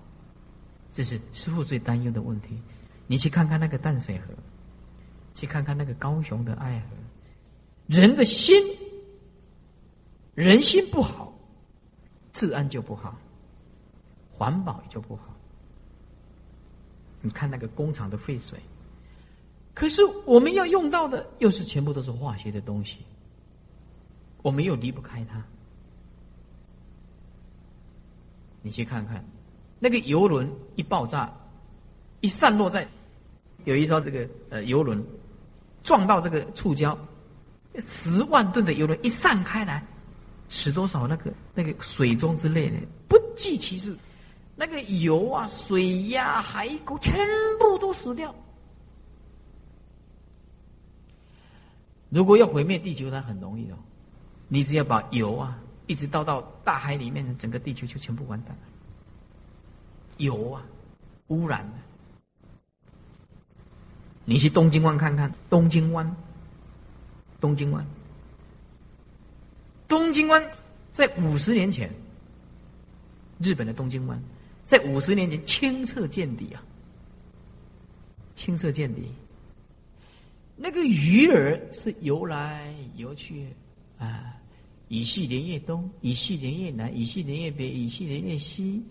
[0.93, 2.61] 这是师傅最担忧的问题。
[3.07, 4.27] 你去看看那个淡水河，
[5.35, 6.87] 去看看那个高雄的爱河，
[7.87, 8.63] 人的心，
[10.35, 11.33] 人心不好，
[12.35, 13.17] 治安就不好，
[14.31, 15.35] 环保就不好。
[17.21, 18.59] 你看那个工厂的废水，
[19.75, 22.99] 可是我们要用到的，又是全部都是化学的东西。
[24.43, 25.43] 我们又离不开它。
[28.63, 29.25] 你去看看，
[29.79, 31.33] 那个游轮一爆炸，
[32.21, 32.87] 一散落在
[33.65, 35.05] 有一艘这个呃游轮
[35.83, 36.97] 撞到这个触礁，
[37.79, 39.85] 十万吨的游轮一散开来，
[40.49, 42.77] 使多少那个那个水中之类的
[43.09, 43.95] 不计其数，
[44.61, 47.17] 那个油啊、水呀、海狗全
[47.61, 48.35] 部都死掉。
[52.09, 53.77] 如果要毁灭地球，它很容易哦。
[54.49, 58.63] 你只要把油啊，一直倒到大海里面，整个地球就全部完蛋了。
[60.17, 60.67] 油啊，
[61.29, 61.79] 污染的。
[64.25, 66.17] 你去东京湾看看，东京湾，
[67.41, 67.87] 东京湾，
[69.87, 70.45] 东京湾
[70.93, 71.89] 在五十年前，
[73.39, 74.21] 日本的东京湾
[74.69, 76.63] 在五十年前清澈见底啊，
[78.35, 79.05] 清澈见底。
[80.57, 83.47] 那个鱼儿是游来游去
[83.97, 84.35] 啊。
[84.89, 88.83] 乙系连夜东，乙系连夜南，乙系连夜北，乙系连夜西，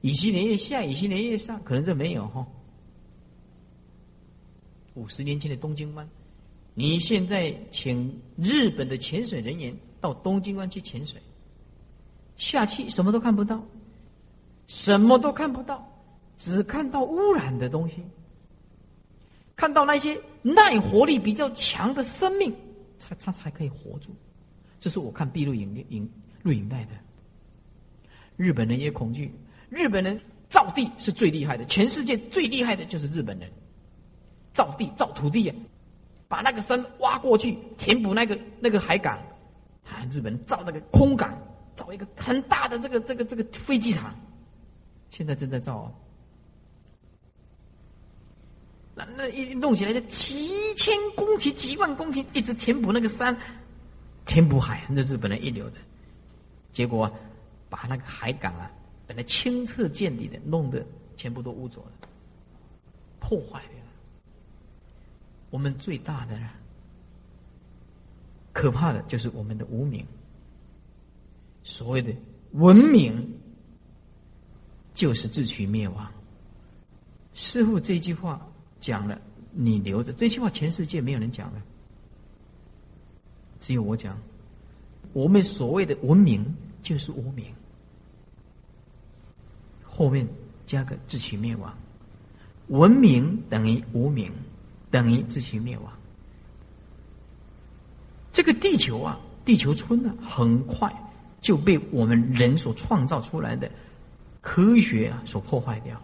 [0.00, 2.46] 乙系连夜下，乙系连夜上，可能这没有哈。
[4.94, 6.08] 五十年前的东京湾，
[6.72, 11.20] 你现在请日本的潜水人员到东京湾去潜水，
[12.38, 13.62] 下去什么都看不到，
[14.68, 15.84] 什么都看不到，
[16.36, 18.04] 只看到污染的东西，
[19.56, 22.54] 看到那些耐活力比较强的生命，
[22.98, 24.14] 才他才可以活住。
[24.78, 26.08] 这是我看闭路影影
[26.42, 26.90] 录影带的。
[28.36, 29.34] 日本人也恐惧，
[29.70, 33.50] 日本人造地是最厉害的，全世界最厉害的就是日本人，
[34.52, 35.56] 造地造土地啊，
[36.28, 39.18] 把那个山挖过去，填补那个那个海港，
[39.84, 41.36] 啊，日本造那个空港。
[41.74, 44.12] 造一个很大的这个这个这个飞机场，
[45.10, 45.92] 现在正在造啊。
[48.94, 53.36] 那那一弄起来就几千公顷、几万公顷，一直填补那个山，
[54.26, 55.76] 填补海，那日本人一流的。
[56.72, 57.10] 结果
[57.68, 58.70] 把那个海港啊，
[59.06, 60.84] 本来清澈见底的，弄得
[61.16, 62.08] 全部都污浊了，
[63.20, 63.70] 破坏了。
[65.50, 66.38] 我们最大的、
[68.52, 70.04] 可怕的就是我们的无名。
[71.62, 72.12] 所谓的
[72.52, 73.37] 文明，
[74.98, 76.04] 就是自取灭亡。
[77.32, 78.44] 师傅这句话
[78.80, 79.16] 讲了，
[79.52, 80.12] 你留着。
[80.12, 81.62] 这句话全世界没有人讲了，
[83.60, 84.18] 只有我讲。
[85.12, 86.44] 我们所谓的文明
[86.82, 87.46] 就是无名，
[89.84, 90.26] 后面
[90.66, 91.72] 加个自取灭亡。
[92.66, 94.32] 文明等于无名，
[94.90, 95.92] 等于自取灭亡。
[98.32, 100.92] 这个地球啊，地球村呢，很快。
[101.40, 103.70] 就被我们人所创造出来的
[104.40, 106.00] 科学啊所破坏掉，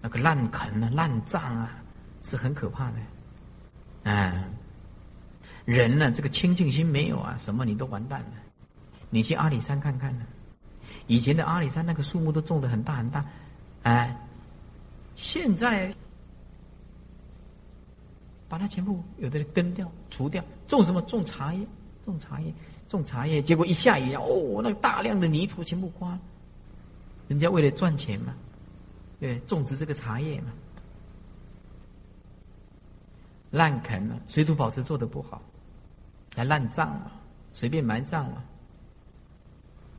[0.00, 1.70] 那个烂坑啊、烂葬啊，
[2.22, 4.10] 是很可怕的。
[4.10, 4.44] 啊，
[5.64, 8.32] 人呢，这个清净心没有啊，什么你都完蛋了。
[9.10, 10.24] 你去阿里山看看呢，
[11.06, 13.24] 以前的阿里山那个树木都种的很大很大，
[13.82, 14.16] 哎，
[15.14, 15.94] 现在
[18.48, 21.02] 把它全部有的人根掉、除掉，种什么？
[21.02, 21.66] 种茶叶，
[22.04, 22.52] 种茶叶。
[22.88, 26.20] 种茶叶，结果一下雨啊，哦，那个大量的泥土全部刮了。
[27.28, 28.34] 人家为了赚钱嘛，
[29.18, 30.52] 对，种植这个茶叶嘛，
[33.50, 35.42] 烂垦嘛，水土保持做的不好，
[36.34, 37.10] 还烂葬嘛，
[37.52, 38.42] 随便埋葬嘛。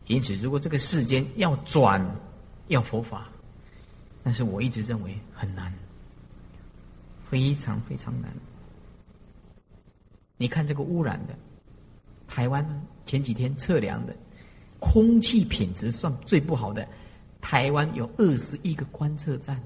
[0.08, 2.04] 因此，如果这个世间要转，
[2.68, 3.28] 要佛法，
[4.24, 5.74] 但是我一直认为很难，
[7.30, 8.32] 非常非常难。
[10.38, 11.36] 你看这个污染的。
[12.30, 14.14] 台湾前几天测量的
[14.82, 16.86] 空气品质算最不好的，
[17.50, 19.58] 台湾有二十一个观测站，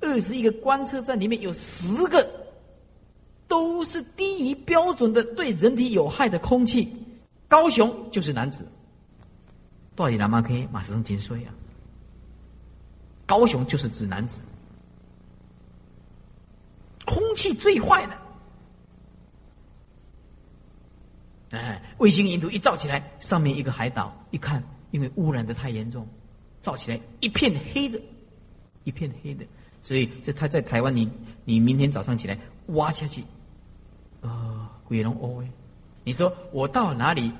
[0.00, 2.26] 二十一个观测站里面有十个
[3.46, 6.90] 都是低于标准的对人体有害的空气。
[7.46, 8.66] 高雄就是男子，
[9.94, 11.52] 到底哪可以马上停税啊？
[13.26, 14.40] 高雄就是指男子，
[17.04, 18.16] 空气最坏的。
[21.50, 26.08] 哎，卫星云图一照起来，上面一个海岛，一看，因为污染的太严重，
[26.62, 28.00] 照起来一片黑的，
[28.84, 29.44] 一片黑的。
[29.82, 31.10] 所以，这他在台湾，你
[31.44, 33.24] 你明天早上起来挖下去，
[34.20, 35.50] 啊，鬼龙哦哎，
[36.04, 37.32] 你说我到哪里，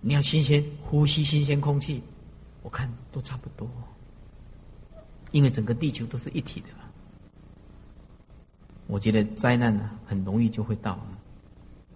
[0.00, 2.02] 你要新鲜呼吸新鲜空气，
[2.62, 3.70] 我看都差不多，
[5.30, 6.66] 因为整个地球都是一体的。
[8.88, 10.98] 我觉得灾难呢，很容易就会到。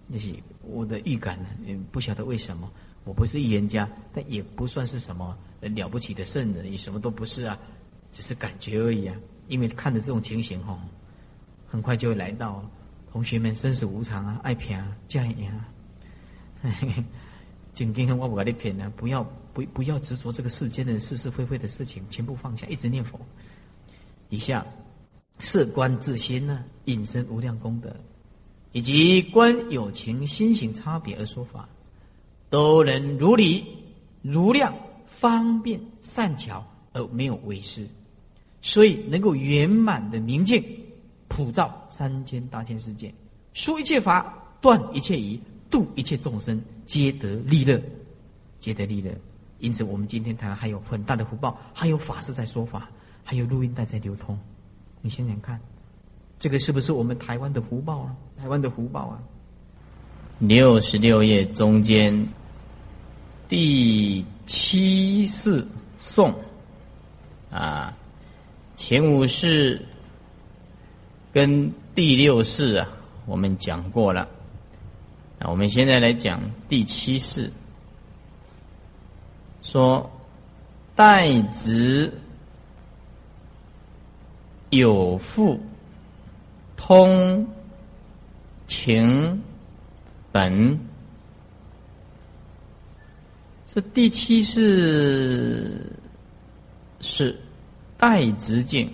[0.07, 0.31] 那些
[0.61, 1.49] 我的预感呢？
[1.65, 2.71] 也不晓得为什么。
[3.03, 7.57] 我不是预言家，但也不算是什么了不起的圣人，也什么都不是啊，
[8.11, 9.15] 只是感觉而已啊。
[9.47, 10.79] 因为看着这种情形哈，
[11.67, 12.63] 很快就会来到。
[13.11, 15.65] 同学们，生死无常啊，爱拼啊，这样啊。
[17.73, 23.19] 今天我不跟你骗了，不要不不要执着这个世间的是是非非的事情，全部放下，一直念佛。
[24.29, 24.65] 以下
[25.39, 27.95] 事观自心呢，引申无量功德。
[28.73, 31.69] 以及观有情心行差别而说法，
[32.49, 33.65] 都能如理
[34.21, 34.75] 如量
[35.05, 37.87] 方便善巧而没有为师，
[38.61, 40.63] 所以能够圆满的明镜
[41.27, 43.13] 普照三千大千世界，
[43.53, 45.39] 说一切法断一切疑
[45.69, 47.81] 度一切众生皆得利乐，
[48.59, 49.15] 皆得利乐。
[49.59, 52.89] 因此，我们今天谈还有很大的福报，还有法师在说法，
[53.23, 54.37] 还有录音带在流通。
[55.01, 55.59] 你想想看。
[56.37, 58.15] 这个是不是我们台湾的福报啊？
[58.37, 59.23] 台湾的福报啊！
[60.39, 62.27] 六十六页中间
[63.47, 65.65] 第七世
[65.99, 66.33] 颂
[67.51, 67.95] 啊，
[68.75, 69.85] 前五世
[71.31, 72.87] 跟第六世啊，
[73.25, 74.27] 我们讲过了。
[75.39, 77.51] 那我们现在来讲第七世，
[79.61, 80.09] 说
[80.95, 82.13] 代子
[84.69, 85.59] 有父。
[86.77, 87.47] 通
[88.67, 89.41] 情
[90.31, 90.79] 本
[93.75, 95.91] 这第七是
[97.01, 97.37] 是
[97.97, 98.89] 带直径。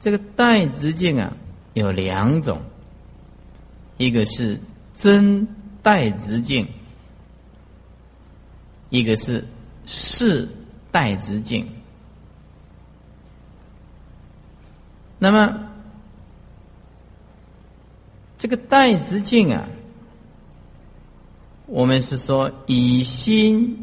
[0.00, 1.36] 这个带直径啊，
[1.74, 2.62] 有两种，
[3.98, 4.58] 一个是
[4.94, 5.46] 真
[5.82, 6.66] 带直径，
[8.88, 9.44] 一个是
[9.84, 10.48] 是
[10.90, 11.68] 带直径。
[15.18, 15.68] 那么，
[18.38, 19.68] 这个带直径啊。
[21.66, 23.76] 我们是说以心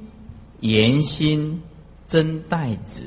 [0.62, 1.62] 言心
[2.08, 3.04] 真代子，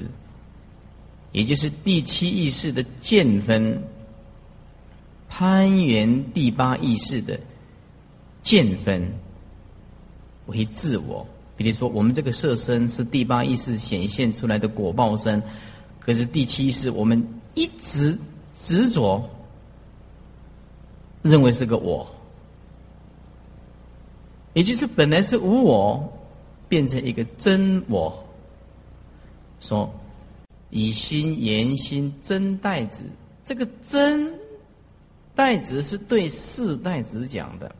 [1.33, 3.83] 也就是第七意识的见分，
[5.29, 7.41] 攀缘第八意识的
[8.43, 9.11] 见分
[10.47, 11.27] 为自我。
[11.57, 15.43] 比如说，我们这个色身是第八意识显现出来的果报身，
[15.99, 18.16] 可是第七意识我们一直
[18.55, 19.27] 执着，
[21.22, 22.07] 认为是个我。
[24.57, 26.11] 也就是本来是无我，
[26.66, 28.24] 变成一个真我。
[29.61, 29.92] 说
[30.70, 33.04] 以心言心真代子，
[33.44, 34.32] 这个真
[35.34, 37.70] 代子是对四代子讲的，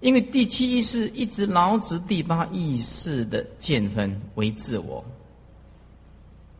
[0.00, 5.04] 因为第七意识一直牢执第八意识的见分为自我。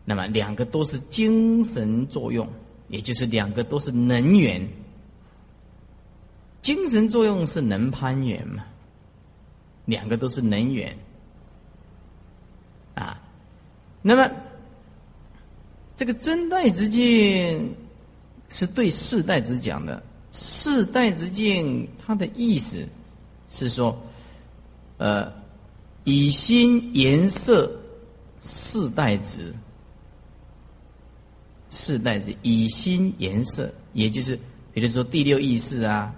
[0.04, 2.48] 那么两个都是精神作用，
[2.86, 4.64] 也就是两个都是能源。
[6.62, 8.64] 精神作用是能攀缘嘛？
[9.86, 10.94] 两个都是能源
[12.94, 13.18] 啊，
[14.02, 14.30] 那么
[15.96, 17.74] 这个真代之境
[18.48, 22.86] 是对世代之讲的，世代之境它的意思
[23.48, 23.98] 是说，
[24.98, 25.32] 呃，
[26.04, 27.70] 以心颜色
[28.40, 29.54] 世代之，
[31.70, 34.38] 世代之以心颜色，也就是
[34.72, 36.14] 比如说第六意识啊，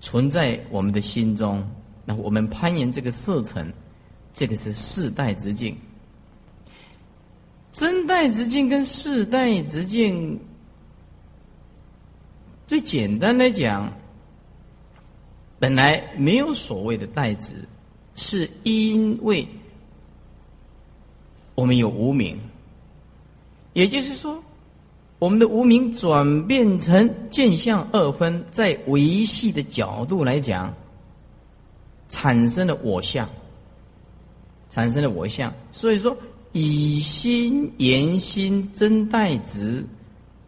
[0.00, 1.64] 存在我们的心中。
[2.06, 3.70] 那我们攀岩这个色层，
[4.32, 5.76] 这个是世代直径。
[7.72, 10.40] 真代直径跟世代直径，
[12.66, 13.92] 最简单来讲，
[15.58, 17.52] 本来没有所谓的代值，
[18.14, 19.46] 是因为
[21.54, 22.38] 我们有无名，
[23.74, 24.42] 也就是说，
[25.18, 30.72] 我们的无名转变成见相二分，在维系的角度来讲。
[32.08, 33.28] 产生了我相，
[34.70, 36.16] 产生了我相，所以说
[36.52, 39.84] 以心言心真代值，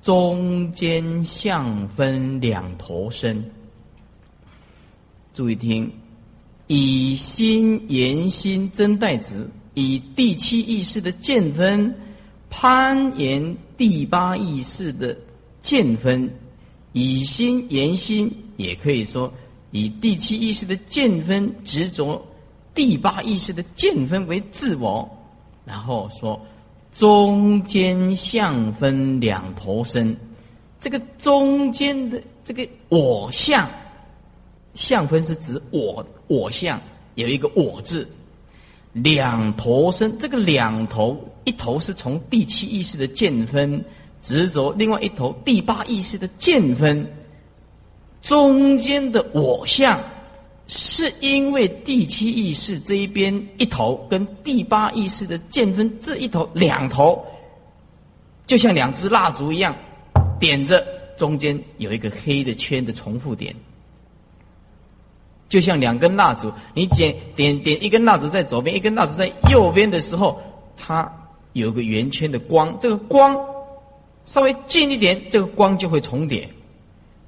[0.03, 3.43] 中间相分两头身。
[5.35, 5.91] 注意听，
[6.67, 11.95] 以心言心真代值，以第七意识的见分
[12.51, 15.17] 攀岩第八意识的
[15.63, 16.29] 见分，
[16.93, 19.33] 以心言心，也可以说。
[19.71, 22.23] 以第七意识的见分执着，
[22.75, 25.09] 第八意识的见分为自我，
[25.65, 26.41] 然后说
[26.95, 30.17] 中间相分两头身，
[30.81, 33.69] 这个中间的这个我相，
[34.75, 36.81] 相分是指我我相
[37.17, 38.09] 有一个我字，
[38.95, 43.85] 两头身，这个两头一头是从第七意识的见分
[44.23, 47.07] 执着，另外一头第八意识的见分。
[48.21, 50.01] 中间的我相，
[50.67, 57.25] 是因为第七意识这一边一头跟第八意识的见分这一头两头，
[58.47, 59.75] 就像两支蜡烛一样，
[60.39, 60.85] 点着
[61.17, 63.55] 中间有一个黑的圈的重复点，
[65.49, 70.41] 就像两根蜡烛，你点点点一根蜡烛在左边，一根蜡烛在右边的时候，
[70.77, 71.11] 它
[71.55, 73.39] 有个圆圈的光，这个光
[74.25, 76.47] 稍微近一点，这个光就会重叠。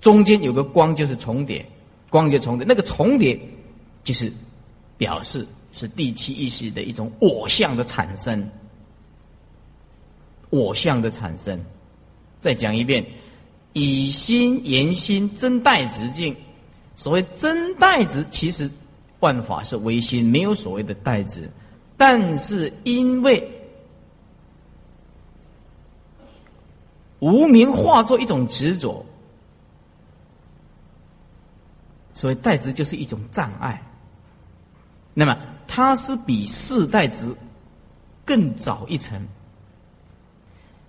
[0.00, 1.64] 中间有个光，就是重叠，
[2.08, 2.66] 光就重叠。
[2.66, 3.38] 那个重叠，
[4.02, 4.32] 就是
[4.96, 8.48] 表示是第七意识的一种我相的产生，
[10.48, 11.60] 我相的产生。
[12.40, 13.04] 再讲一遍，
[13.74, 16.34] 以心言心真待直境。
[16.94, 18.70] 所谓真代值，其实
[19.20, 21.48] 万法是唯心，没有所谓的代值。
[21.98, 23.46] 但是因为
[27.18, 29.04] 无名化作一种执着。
[32.20, 33.80] 所以代值就是一种障碍。
[35.14, 35.34] 那么
[35.66, 37.34] 它是比四代值
[38.26, 39.18] 更早一层，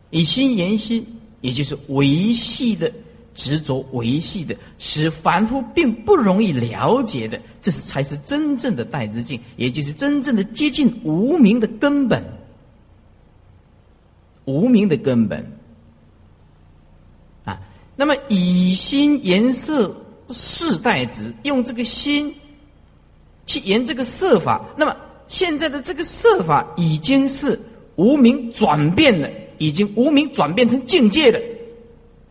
[0.09, 1.07] 以心言心，
[1.39, 2.91] 也就是维系的
[3.33, 12.21] 执着，维系的使凡夫并不容易了解的，这是才是真正的代之境，也就是真正的接近无名的根本，
[14.43, 15.49] 无名的根本。
[17.45, 17.57] 啊，
[17.95, 19.95] 那么以心颜色。
[20.33, 22.33] 世代子用这个心
[23.45, 24.95] 去言这个色法，那么
[25.27, 27.59] 现在的这个色法已经是
[27.95, 31.39] 无名转变了，已经无名转变成境界了。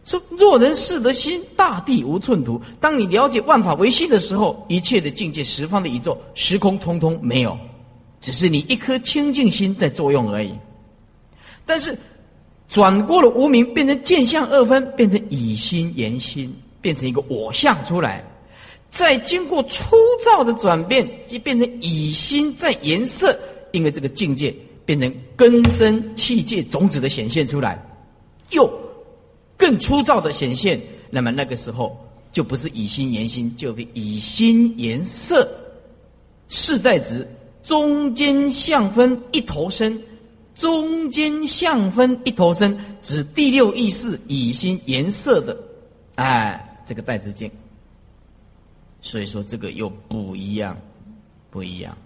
[0.04, 2.60] 说若人视得心，大地无寸土。
[2.80, 7.56] 当你了解万法唯心的时候，一切的境界、十方的宇宙、时空，通通没有，
[8.20, 10.52] 只是你一颗清净心在作用而已。
[11.66, 11.96] 但是
[12.68, 18.24] 转过了无名，变成见相二分，变成以心言心，变成一个我相出来。
[18.90, 23.38] 再经过粗糙的转变，就变成以心在颜色，
[23.72, 24.54] 因为这个境界
[24.84, 27.80] 变成根深器界种子的显现出来，
[28.50, 28.68] 又
[29.56, 30.80] 更粗糙的显现。
[31.08, 31.96] 那么那个时候
[32.32, 35.48] 就不是以心言心，就以心言色。
[36.48, 37.24] 世代值
[37.62, 40.02] 中间相分一头身，
[40.56, 45.56] 中间相分一头身，指第六意识以心颜色的，
[46.16, 47.48] 哎，这个代之境。
[49.00, 50.76] 所以说这个又不一样，
[51.48, 51.96] 不一样。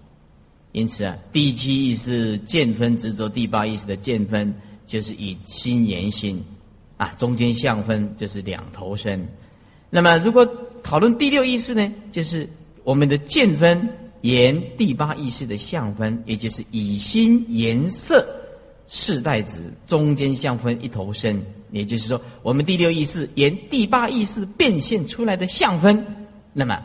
[0.72, 4.54] 因此啊，第七意识见分执着，第八意识的见分
[4.84, 6.44] 就是以心言心，
[6.98, 9.26] 啊，中间相分就是两头身。
[9.88, 10.46] 那么如果
[10.82, 12.46] 讨论第六意识呢，就是
[12.82, 13.88] 我们的见分
[14.20, 18.26] 言第八意识的相分，也就是以心言色
[18.88, 21.42] 世代子中间相分一头身。
[21.74, 26.06] 也就是说，我们第六意识沿第八意识变现出来的相分。
[26.52, 26.80] 那么，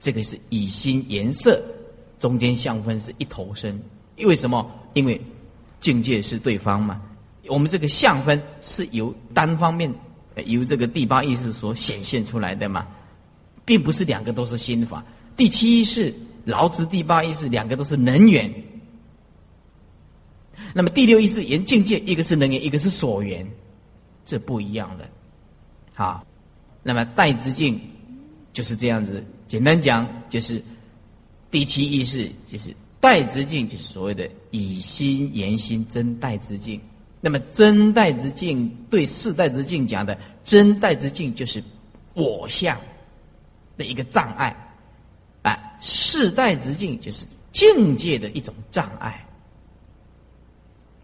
[0.00, 1.62] 这个是以心颜色
[2.18, 3.80] 中间相分是一头身，
[4.16, 4.68] 因为什么？
[4.94, 5.20] 因为
[5.78, 7.00] 境界是对方嘛。
[7.46, 9.90] 我们这个相分是由单方面
[10.46, 12.86] 由这个第八意识所显现出来的嘛，
[13.64, 15.04] 并不是两个都是心法。
[15.36, 16.12] 第七意识、
[16.44, 18.52] 劳资第八意识两个都是能源，
[20.74, 23.46] 那么第六意识沿境界，一个是能源，一个是所缘，
[24.28, 25.08] 这不一样的。
[25.94, 26.22] 好，
[26.82, 27.80] 那么代之境。
[28.50, 30.60] 就是这样子，简单讲就是
[31.48, 36.80] 第七意识，就是代之境，就是所谓的以心言心真代之境。
[37.20, 41.62] 那么真代之境对世代之境讲的真代之境，就是
[42.14, 42.76] 我相
[43.76, 44.56] 的一个障碍，
[45.42, 49.24] 啊，世代之境就是境界的一种障碍。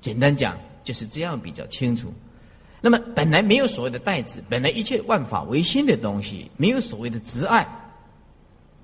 [0.01, 2.13] 简单讲就是这样比较清楚。
[2.85, 7.67] 那么本来没有所谓的代子，本来一切万法唯心的东西，没有所谓的执爱，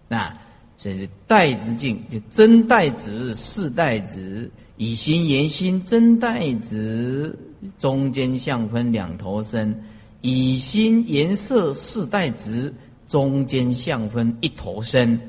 [0.09, 0.39] 啊，
[0.79, 7.39] 所以是代之境，就真代子、世代子，以心言心，真代子
[7.77, 9.79] 中间相分两头身，
[10.23, 12.73] 以心颜色世代子
[13.07, 15.21] 中间相分一头身，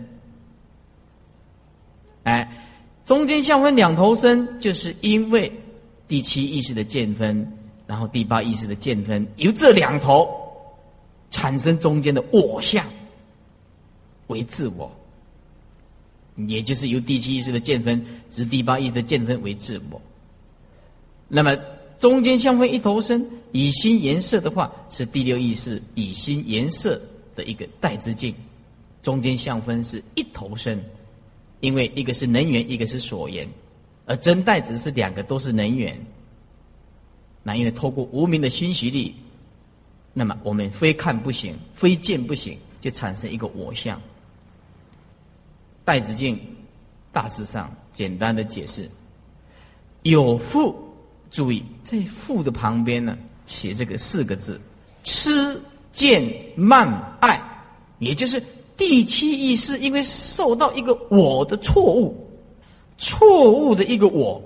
[2.24, 2.50] 哎，
[3.04, 5.52] 中间相分两头身，就是因为
[6.08, 7.58] 第七意识的见分。
[7.92, 10.26] 然后第八意识的见分，由这两头
[11.30, 12.86] 产生中间的我相
[14.28, 14.90] 为自我，
[16.48, 20.02] 也就是由第七意识的见分，指第八意识的见分为自我。
[21.28, 21.54] 那么
[22.00, 26.98] 中间相分一头身，以心颜色的话，是第六意识以心颜色
[27.36, 28.34] 的一个代之境。
[29.04, 30.82] 中间相分是一头身，
[31.60, 33.46] 因为一个是能源，一个是所缘，
[34.06, 36.00] 而真代只是两个都是能源。
[37.44, 39.16] 那因为透过无名的熏习力，
[40.14, 44.00] 那么我们非看不行，非见不行，就产生一个我相。
[45.84, 46.40] 戴子敬
[47.12, 48.88] 大致上简单的解释，
[50.04, 50.76] 有父，
[51.32, 53.18] 注意在父的旁边呢
[53.48, 54.62] 写这个四个字：
[55.04, 55.60] 痴
[55.92, 56.24] 见
[56.56, 57.42] 慢爱，
[57.98, 58.42] 也就是
[58.78, 62.16] 第七意识，因为受到一个我的错误，
[63.00, 64.42] 错误的一个我。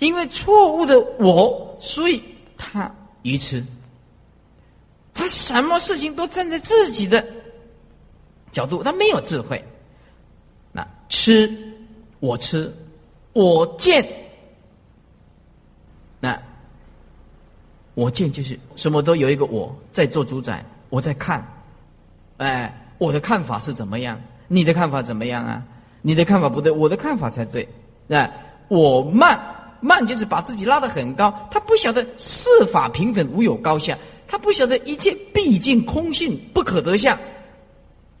[0.00, 2.22] 因为错误的我，所以
[2.56, 2.90] 他
[3.22, 3.64] 愚痴。
[5.12, 7.24] 他什么事情都站在自己的
[8.50, 9.64] 角度，他没有智慧。
[10.72, 11.56] 那吃，
[12.18, 12.74] 我吃，
[13.32, 14.04] 我见。
[16.18, 16.36] 那
[17.94, 21.46] 我见就是什么都有一个我在做主宰，我在看。
[22.38, 24.20] 哎，我的看法是怎么样？
[24.48, 25.62] 你的看法怎么样啊？
[26.02, 27.68] 你的看法不对，我的看法才对。
[28.08, 28.28] 那
[28.66, 29.53] 我慢。
[29.84, 37.18] 慢就是把自己拉得很高，他不晓得世法平等无有高下，他不晓得一切毕竟空性不可得相，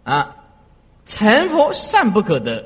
[0.02, 0.36] 啊，
[1.06, 2.62] 成佛善不可得，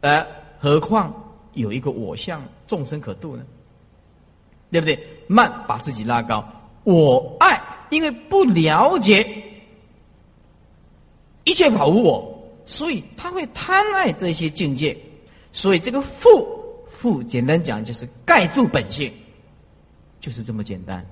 [0.00, 0.26] 呃，
[0.58, 1.14] 何况
[1.52, 3.44] 有一个我相众生可度呢？
[4.72, 4.98] 对不对？
[5.28, 6.44] 慢把自己拉高，
[6.82, 9.24] 我爱，因为不了解
[11.44, 14.98] 一切法无我，所以他会贪爱这些境界，
[15.52, 16.63] 所以这个富。
[17.04, 19.12] 不简单讲就是盖住本性，
[20.22, 21.04] 就是这么简单。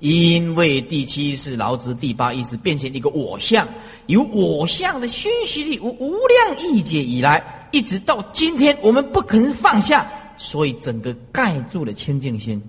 [0.00, 3.66] 因为第七是劳资，第八意识变成一个我相，
[4.04, 7.42] 由我相的熏习力无无量亿劫以来，
[7.72, 10.06] 一直到今天，我们不肯放下，
[10.36, 12.62] 所以整个盖住了清净心。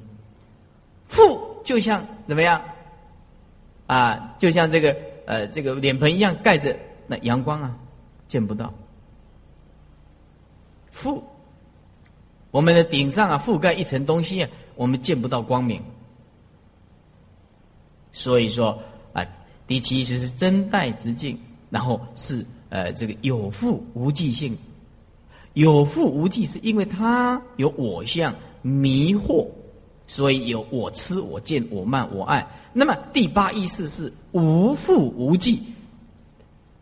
[1.10, 2.62] 负就像怎么样？
[3.88, 6.74] 啊，就像这个呃，这个脸盆一样盖着
[7.06, 7.76] 那阳光啊，
[8.30, 8.74] 见不到。
[10.90, 11.22] 负，
[12.52, 15.82] 我们的顶上啊覆盖一层东西啊，我们见不到光明。
[18.12, 18.78] 所以说
[19.14, 19.26] 啊，
[19.66, 21.40] 第七意识是真待之境，
[21.70, 24.58] 然后是呃这个有负无记性，
[25.54, 29.48] 有负无记是因为它有我相迷惑，
[30.08, 32.46] 所以有我痴我见我慢我爱。
[32.74, 35.62] 那么第八意识是无负无记，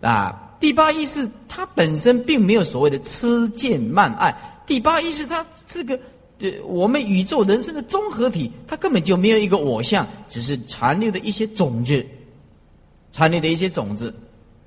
[0.01, 4.35] 啊，第八意识它本身并没有所谓的痴见慢爱，
[4.69, 5.99] 第八意识它这个。
[6.37, 12.05] 对，我们宇宙人生的综合体，它根本就没有一个我相，只是残留的一些种子，
[13.11, 14.13] 残留的一些种子。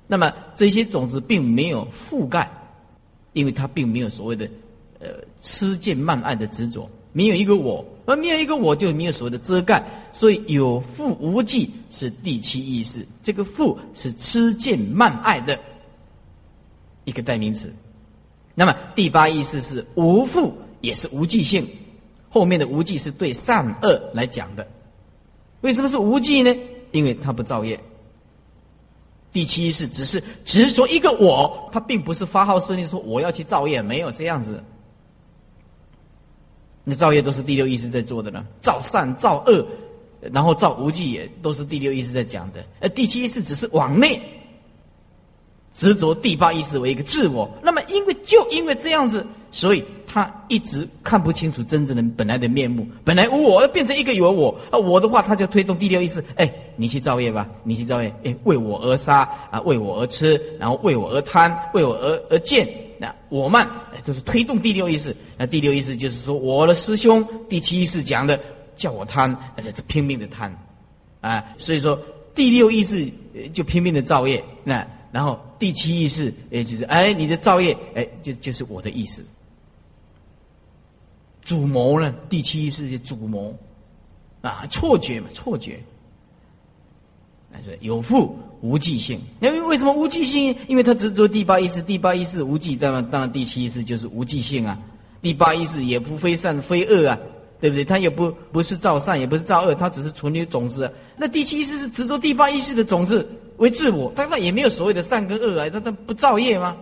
[0.05, 2.47] 那么这些种子并没有覆盖，
[3.31, 4.47] 因为它并没有所谓的
[4.99, 5.07] 呃
[5.41, 9.83] 痴见慢爱的执着，没有一个我，而没有一个我就没有所谓的遮盖。
[10.11, 15.57] 所以有负无忌是第七意识，这个负是痴见慢爱的
[17.05, 17.73] 一个代名词。
[18.55, 20.53] 那么第八意思是无负。
[20.83, 21.65] 也是无记性，
[22.27, 24.67] 后面的无记是对善恶来讲的。
[25.61, 26.53] 为什么是无记呢？
[26.91, 27.79] 因为他不造业。
[29.31, 34.61] 第七是只是执着一个我，他并不是发号施令说我要去造业，没有这样子。
[36.83, 39.65] 那造业都是第六意识在做的呢，造善造恶，
[40.33, 42.61] 然后造无记也都是第六意识在讲的。
[42.81, 44.21] 而第七意识只是往内
[45.73, 47.49] 执着第八意识为一个自我。
[47.61, 49.25] 那么因为就因为这样子。
[49.55, 62.67] 所以他一直看不清楚真正的本来的面目，本来无我要变成一个有我啊，我的话他就推动第六意识，哎，你去造业吧，你去造业，哎，为我而杀啊，为我而吃，然后为我而贪，为我而而见，
[62.97, 63.69] 那我慢，
[64.03, 65.15] 就是推动第六意识。
[65.37, 68.39] 那第六意识就是说，我的师兄第七意识讲的，
[68.75, 70.51] 叫我贪，而且是拼命的贪，
[71.21, 71.99] 啊，所以说
[72.33, 73.07] 第六意识
[73.53, 74.83] 就拼命的造业，那
[75.13, 79.23] 然后第七意识，哎，就是哎，你的造业，哎，就就是我的意思。
[81.45, 82.11] 主谋呢？
[82.29, 83.55] 第七意识是主谋，
[84.41, 85.79] 啊，错觉嘛，错觉。
[87.51, 89.21] 还是有负无记性。
[89.39, 90.55] 因为为什么无记性？
[90.67, 94.75] 因为他执着第八意识，第八意识无记，当然当然第七意识就是无记性啊。
[95.21, 97.19] 第八意识也不非善非恶啊，
[97.61, 97.85] 对不对？
[97.85, 100.91] 他也不不是造善，也不是造恶，他只是存留种子。
[101.15, 106.77] 那第七意识是执着第八意识的种子为自我，但他也没有所谓的善跟恶啊，他他不造业吗？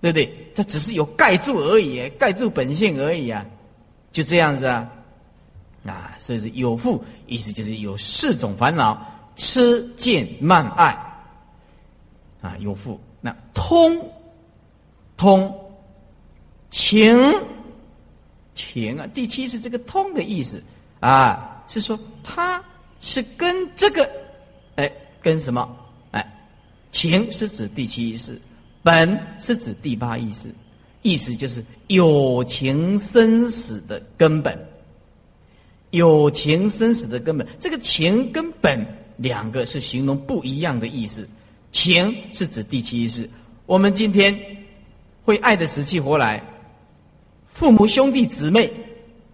[0.00, 0.52] 对不对？
[0.54, 3.44] 他只是有盖住而已，盖住本性而已啊，
[4.12, 4.88] 就这样子啊，
[5.84, 10.96] 啊，所以是有负，意思就是有四种烦恼：痴、见、慢、爱。
[12.40, 13.00] 啊，有负。
[13.20, 14.00] 那通，
[15.16, 15.52] 通，
[16.70, 17.20] 情，
[18.54, 19.04] 情啊。
[19.12, 20.62] 第七是这个通的意思
[21.00, 22.62] 啊，是说他
[23.00, 24.08] 是跟这个，
[25.22, 25.68] 跟什么？
[26.12, 26.24] 哎，
[26.92, 28.40] 情是指第七意识。
[28.82, 30.48] 本是指第八意识，
[31.02, 34.58] 意思就是有情生死的根本。
[35.90, 41.26] 有情生死的根本，这个情跟本两个是形容不一样的意思。
[41.72, 43.28] 情是指第七意识，
[43.64, 44.38] 我们今天
[45.24, 46.42] 会爱的死去活来，
[47.52, 48.70] 父母兄弟姊妹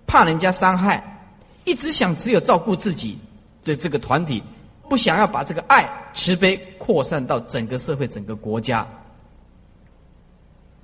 [0.06, 1.28] 怕人家伤害，
[1.64, 3.18] 一直想只有照顾自己
[3.64, 4.40] 的这个团体，
[4.88, 8.86] 不想要把这个爱慈悲扩散到整个社会、整个国家。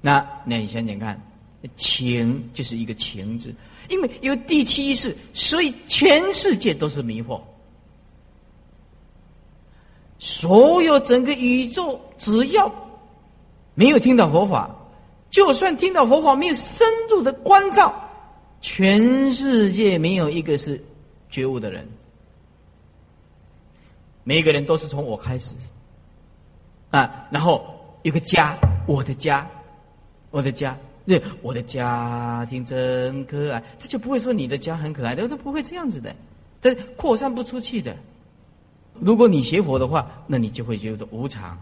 [0.00, 1.20] 那那你想想看，
[1.76, 3.54] 情就是一个情字，
[3.88, 7.40] 因为有第七意识，所以全世界都是迷惑。
[10.18, 12.70] 所有整个宇宙，只要
[13.74, 14.74] 没有听到佛法，
[15.30, 17.94] 就算听到佛法，没有深入的关照，
[18.60, 20.82] 全世界没有一个是
[21.30, 21.86] 觉悟的人。
[24.24, 25.54] 每一个人都是从我开始
[26.90, 27.64] 啊，然后
[28.02, 28.56] 有个家，
[28.86, 29.46] 我的家。
[30.32, 36.14] 我的家，对，我的家庭真可爱，他就不会说你的家很可爱的，他不会这样子的，
[36.62, 37.96] 他扩散不出去的。
[39.00, 41.58] 如果你学佛的话，那你就会觉得无常，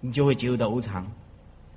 [0.00, 1.06] 你就会觉得无常。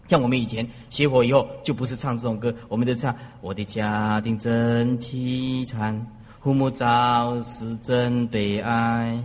[0.08, 6.08] 像我们以前学佛以后，就不是唱这种歌，我们都唱我的家庭真凄惨，
[6.40, 9.24] 父母早死真悲哀，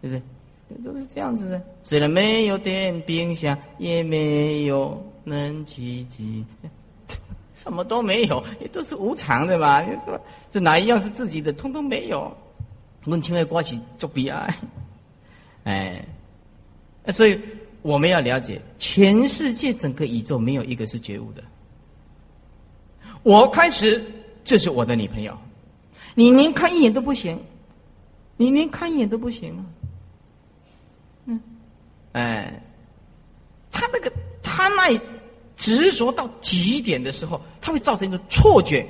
[0.00, 0.22] 对不对？
[0.84, 1.62] 都是这样子的。
[1.82, 5.06] 虽然没有电冰箱，也没有。
[5.22, 6.44] 能奇迹，
[7.54, 9.82] 什么都没有，也都是无常的嘛。
[9.82, 10.18] 你说
[10.50, 11.52] 这哪一样是自己的？
[11.52, 12.34] 通通没有。
[13.04, 14.58] 问情爱关系就悲哀，
[15.64, 16.04] 哎，
[17.08, 17.38] 所以
[17.82, 21.42] 我们要了解，全世界整个宇宙没有一个是觉悟的。
[23.22, 24.02] 我开始，
[24.42, 25.36] 这是我的女朋友，
[26.14, 27.38] 你连看一眼都不行，
[28.38, 29.64] 你连看一眼都不行啊！
[32.12, 32.62] 哎，
[33.70, 34.98] 他那个他那
[35.56, 38.86] 执着到极点的时候，他会造成一个错觉。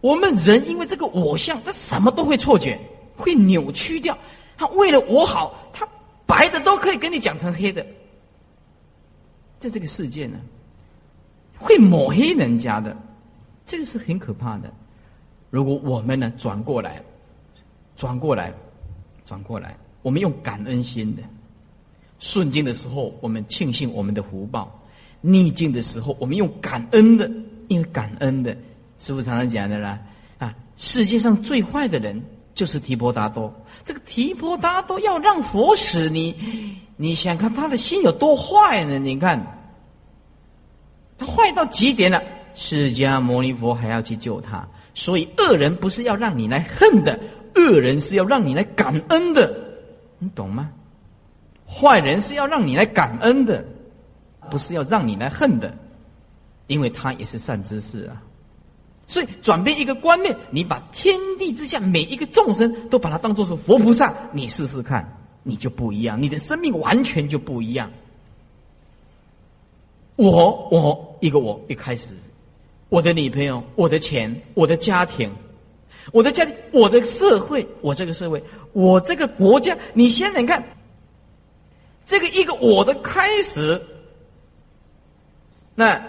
[0.00, 2.78] 我们人因为这个我相，他什么都会错觉，
[3.16, 4.16] 会扭曲掉。
[4.56, 5.88] 他为了我好，他
[6.26, 7.84] 白的都可以跟你讲成黑的。
[9.58, 10.38] 在这个世界呢，
[11.58, 12.96] 会抹黑人家的。
[13.64, 14.72] 这个是很可怕的。
[15.50, 17.02] 如果我们呢转过来，
[17.96, 18.52] 转过来，
[19.24, 21.22] 转过来，我们用感恩心的，
[22.22, 24.80] 顺境的时候我们庆幸我们的福报，
[25.20, 27.28] 逆境的时候我们用感恩的，
[27.66, 28.56] 因为感恩的，
[29.00, 29.98] 师傅常常讲的啦
[30.38, 32.22] 啊，世界上最坏的人
[32.54, 33.52] 就是提婆达多。
[33.82, 36.32] 这个提婆达多要让佛死你，
[36.96, 39.00] 你想看他的心有多坏呢？
[39.00, 39.44] 你看，
[41.18, 42.22] 他坏到极点了。
[42.54, 44.64] 释迦牟尼佛还要去救他，
[44.94, 47.18] 所以恶人不是要让你来恨的，
[47.56, 49.52] 恶人是要让你来感恩的，
[50.20, 50.70] 你懂吗？
[51.74, 53.64] 坏人是要让你来感恩的，
[54.50, 55.74] 不是要让你来恨的，
[56.66, 58.22] 因为他也是善知识啊。
[59.06, 67.90] 所以转变一个观念，你把天地之下每一个众生都把它当做是佛菩萨，你试试看，你就不一样，你的生命完全就不一样。
[70.16, 72.14] 我我一个我一开始。
[72.88, 75.32] 我的女朋友，我的钱，我的家庭，
[76.12, 78.42] 我的家庭，我的社会，我这个社会，
[78.74, 80.62] 我这个国家，你想想看，
[82.06, 83.80] 这个一个我的开始，
[85.74, 86.00] 那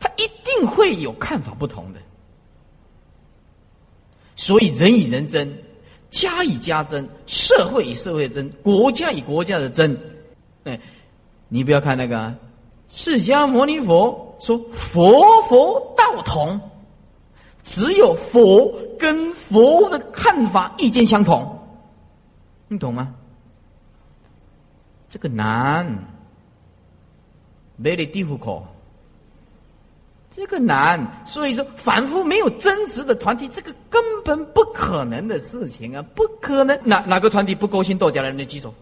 [0.00, 2.00] 他一定会有看法不同的。
[4.36, 5.52] 所以人与人争，
[6.10, 9.96] 家与家争，社会与社会争，国家与国家的争。
[10.64, 10.80] 哎，
[11.48, 12.34] 你不要看那个
[12.88, 14.28] 释迦牟尼佛。
[14.42, 16.60] 说佛佛道同，
[17.62, 21.60] 只有佛跟佛的看法意见相同，
[22.66, 23.14] 你懂吗？
[25.12, 25.86] 这个难
[27.82, 28.62] ，very difficult，
[30.30, 31.06] 这个难。
[31.26, 36.80] 所以说，反复没有争执的团体，这个根本不可能的事情啊，不可能。
[36.82, 38.72] 哪哪个团体不勾心斗角的人举手？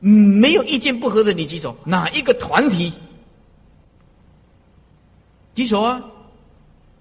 [0.00, 1.76] 没有意见不合的你举手。
[1.84, 2.90] 哪一个团体？
[5.54, 6.02] 举手啊！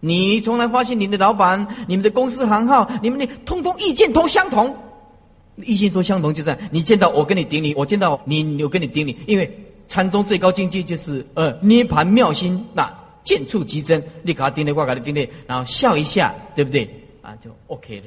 [0.02, 4.76] 你从来发现你的老板、你们的公司行号、你们的通通意见都相同，
[5.64, 9.52] 一心说相同就在你见到我跟你顶礼，我见到你我跟你顶礼，因为
[9.88, 12.94] 禅宗最高境界就是呃涅盘妙心，那
[13.24, 16.88] 见处即真，你给他顶礼，我给他顶礼，然后笑一下，对不对？
[17.22, 18.06] 啊，就 OK 了。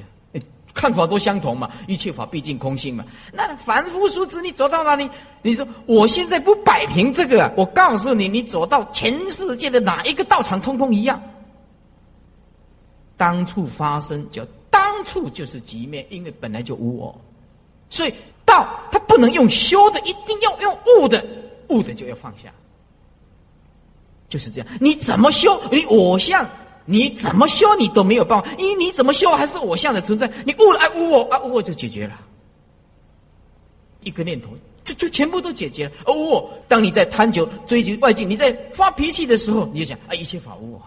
[0.73, 3.03] 看法都相同嘛，一切法毕竟空性嘛。
[3.33, 5.09] 那凡夫俗子，你走到哪里？
[5.41, 11.21] 你说我现在不摆平这个，我告诉你，你走到全世界的哪一个道场，通通一样。
[13.17, 17.19] 当处发生，就当处就是极灭，因为本来就无我。
[17.91, 18.13] 所以
[18.43, 21.23] 道它不能用修的，一定要用悟的，
[21.67, 22.51] 悟的就要放下。
[24.27, 25.61] 就是这样，你怎么修？
[25.71, 26.49] 你我相。
[26.83, 30.29] 你怎么修你都没有办法，因为你怎么修还是我相的存在。
[30.43, 32.19] 你悟了啊悟我啊悟我就解决了，
[34.01, 34.49] 一个念头
[34.83, 35.91] 就就全部都解决了。
[36.07, 40.81] 哦，当你在贪求追求外境，你在发脾气的时候，你就想啊一切法无我。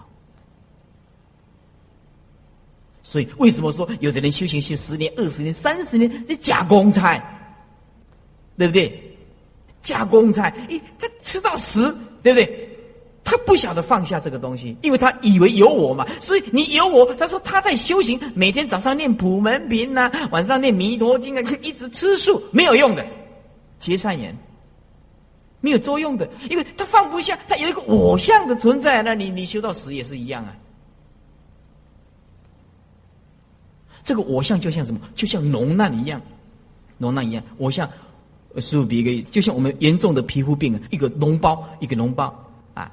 [3.06, 7.22] 所以为什么说有的人修行修十年、二十年、三十年，这假公差，
[8.58, 9.00] 对不对？
[9.82, 12.68] 假公差，诶，他吃到死，对不对？
[13.22, 17.14] 他不晓得放下这个东西，因为他以为有我嘛，所以你有我。
[17.16, 23.04] 他说他在修行，每天早上念普门品呐，晚上念弥陀经啊，就一直吃素没有用的，
[23.78, 24.34] 结善缘
[25.60, 30.56] 没有作用的，因为他放不下，他有一个我相的存在，那你你修到死也是一样啊。
[34.04, 35.00] 这个我像就像什么？
[35.14, 36.20] 就像脓难一样，
[37.00, 37.42] 脓难一样。
[37.56, 37.88] 我像
[38.58, 42.26] 师傅比一个，就像我们严重的皮肤病啊，一个脓包，一个脓包。
[42.74, 42.92] 啊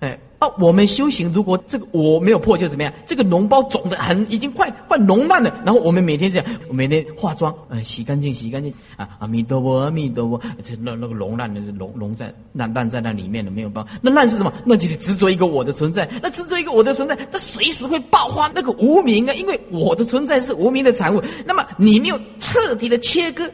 [0.00, 2.92] 哎，哦，我们修行，如果这个我没有破，就怎么样？
[3.06, 5.54] 这个脓包肿的很，已经快快脓烂了。
[5.64, 9.08] 然后我们每天这样，我每天化妆，呃，洗干净，洗干净啊！
[9.20, 13.92] 阿弥陀佛，阿弥陀佛，这那那个脓烂的脓脓在烂烂在那里面了，没有办法。
[14.02, 14.52] 那烂是什么？
[14.64, 16.10] 那就是执着一个我的存在。
[16.20, 19.34] 那执着一个我的存在，它随时会爆发那个无名啊！
[19.34, 21.22] 因为我的存在是无名的产物。
[21.46, 23.48] 那么你没有彻底的切割，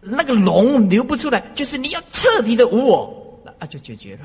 [0.00, 4.20] 那个脓流不出来，就是你要彻底的无我，那就解决了。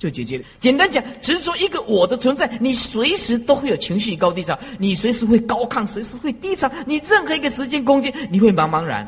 [0.00, 0.44] 就解决了。
[0.58, 9.06] 简单讲，执着一个我的存在，你随时都会有情绪高低潮，你随时会高亢，随时会低潮，你任何一个时间空间，你会茫茫然。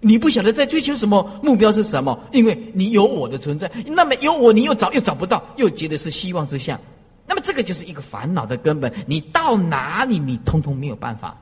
[0.00, 6.80] 你不晓得在追求什么目标是什么，因为你有我的存在，那么有我你又找又找不到，又觉得是希望之相，
[7.26, 8.92] 那么这个就是一个烦恼的根本。
[9.06, 11.36] 你到哪里你通通没有办法。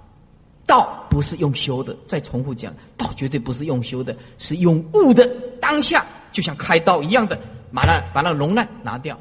[0.67, 5.29] 道不是用修的，再重复讲，道绝对不是用修的，是用悟的
[5.61, 7.37] 当下，就像开刀一样的，
[7.73, 9.19] 把那把那龙难拿掉。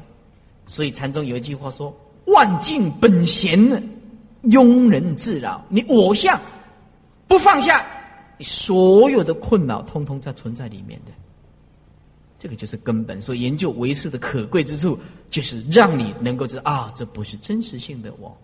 [0.66, 1.94] 所以禅宗有一句话说
[2.26, 3.80] ：“万境本闲呢，
[4.44, 6.40] 庸人自扰。”你我相
[7.26, 7.84] 不放下，
[8.38, 11.12] 你所有的困扰通通在存在里面的。
[12.38, 13.20] 这个就是根本。
[13.20, 14.98] 所以研究唯识的可贵之处，
[15.28, 18.36] 就是让你能够知道啊，这不是真实性的我。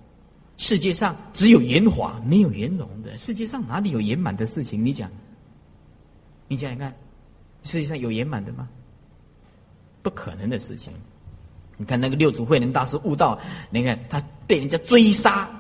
[0.57, 3.17] 世界上只有圆滑，没有圆融的。
[3.19, 4.85] 世界上哪里有圆满的事情？
[4.85, 5.11] 你讲，
[6.49, 6.95] 你讲讲看，
[7.63, 8.69] 世界上有圆满的吗？
[10.07, 10.93] 不可能的事情。
[11.77, 13.37] 你看那个六祖慧能大师悟道，
[13.71, 15.51] 你看他被人家追杀，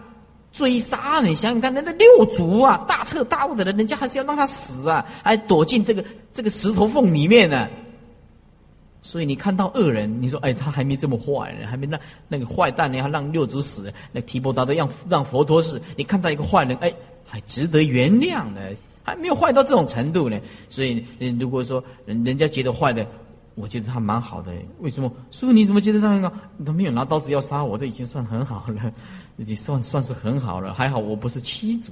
[0.52, 7.68] 追杀，你想想看，那个六祖啊，大彻大悟的人，人家还是要让他死啊，还躲进这个这个石头缝里面呢。
[9.02, 15.82] 所以你看到恶人，你说哎，他还没这么坏呢，还没那那个坏蛋，你要让六祖死，那提婆达多让让佛陀死。
[15.96, 16.94] 你看到一个坏人，哎，
[17.26, 18.60] 还值得原谅呢，
[19.02, 20.40] 还没有坏到这种程度呢。
[20.70, 21.04] 所以，
[21.40, 23.04] 如果说人人家觉得坏的。
[23.56, 25.10] 我觉得他蛮好的，为什么？
[25.30, 26.30] 师傅你怎么觉得他很好？
[26.64, 28.92] 他没有拿刀子要杀我，都已经算很好了，
[29.38, 30.74] 已经算算是很好了。
[30.74, 31.90] 还好我不是七祖，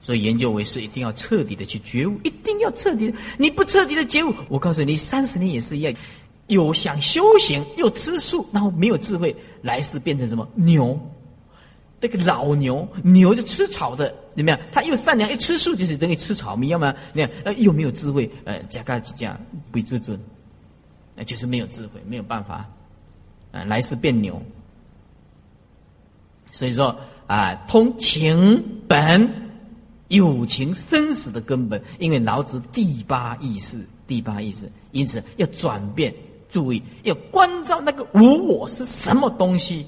[0.00, 3.14] 所以研究为师一定要彻底的去觉悟，一定要彻底。
[3.38, 5.94] 你不彻底的觉悟，我告诉你，三十年也是一样，
[6.48, 10.98] 有想修行又吃素，然后没有智慧，来世变成什么牛？
[12.04, 14.60] 那个老牛，牛就吃草的，怎么样？
[14.70, 19.34] 他又善良，又吃素，就是等于吃草，你要么你看，呃，又没有智慧，呃，加嘎几加
[19.72, 20.20] 不自尊，
[21.16, 22.68] 那就是没有智慧，没有办法，
[23.52, 24.38] 啊，来世变牛。
[26.52, 26.94] 所以说
[27.26, 29.26] 啊，通情本，
[30.08, 36.14] 有情生死的根本，因为老子第八意识，第八意识，因此要转变，
[36.50, 39.86] 注意要关照那个无我是什么东西。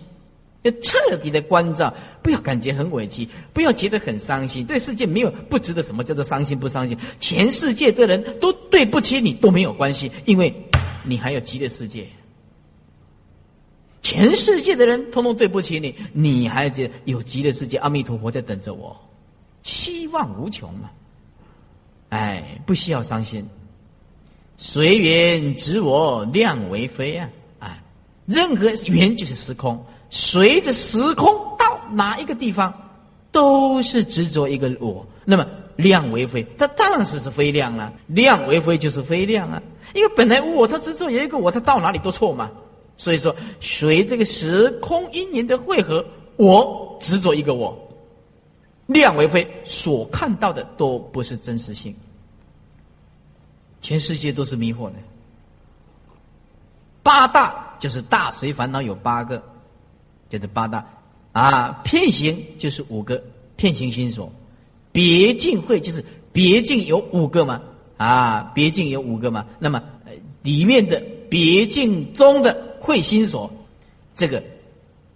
[0.66, 1.92] 要彻底的关照，
[2.22, 4.64] 不要感觉很委屈，不要觉得很伤心。
[4.66, 6.96] 对世界没有不值得什么叫做伤心不伤心？
[7.20, 10.54] 全世界的人都对不起你都没有关系，因为
[11.04, 12.06] 你还有极乐世界。
[14.02, 18.96] 全世界的人通通对不起你，你还觉得有极乐世界，阿弥陀佛在等着我，
[19.62, 20.90] 希望无穷嘛。
[22.10, 23.44] 哎，不需要伤心，
[24.56, 27.28] 随缘执我量为非啊！
[27.58, 27.82] 啊，
[28.26, 29.84] 任何缘就是时空。
[30.08, 32.72] 随着时空到哪一个地方，
[33.32, 35.06] 都是执着一个我。
[35.24, 35.46] 那么
[35.76, 37.92] 量为非，它当然是是非量了。
[38.06, 39.62] 量为非就是非量啊，
[39.94, 42.50] 因为本来无我，它执着有一个我，它到哪里都错嘛。
[42.96, 46.02] 所以说，随这个时空因缘的汇合，
[46.36, 47.76] 我执着一个我，
[48.86, 51.94] 量为非，所看到的都不是真实性。
[53.82, 54.94] 全世界都是迷惑的。
[57.02, 59.42] 八大就是大随烦恼有八个。
[60.28, 60.86] 就是八大。
[61.32, 63.22] 啊，片行就是五个
[63.56, 64.32] 片行心所，
[64.92, 67.62] 别境会就是别境有五个嘛。
[67.98, 69.82] 啊，别境有五个嘛，那么
[70.42, 73.50] 里面的别境中的会心所，
[74.14, 74.44] 这个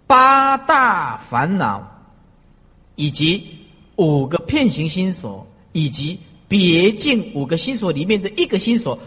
[0.07, 1.87] 八大烦恼
[2.95, 3.43] 以及
[3.97, 8.97] 五个片行心所，以及别境五个心所里面的一个心所，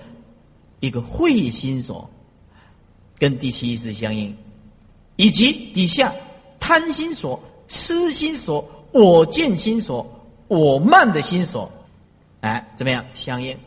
[0.79, 2.09] 一个会心所，
[3.19, 4.33] 跟第七意识相应。
[5.17, 6.13] 以及底下
[6.59, 10.07] 贪心所、痴心所、我见心所、
[10.49, 11.71] 我慢的心所，
[12.41, 13.05] 哎，怎么样？
[13.15, 13.59] 相应，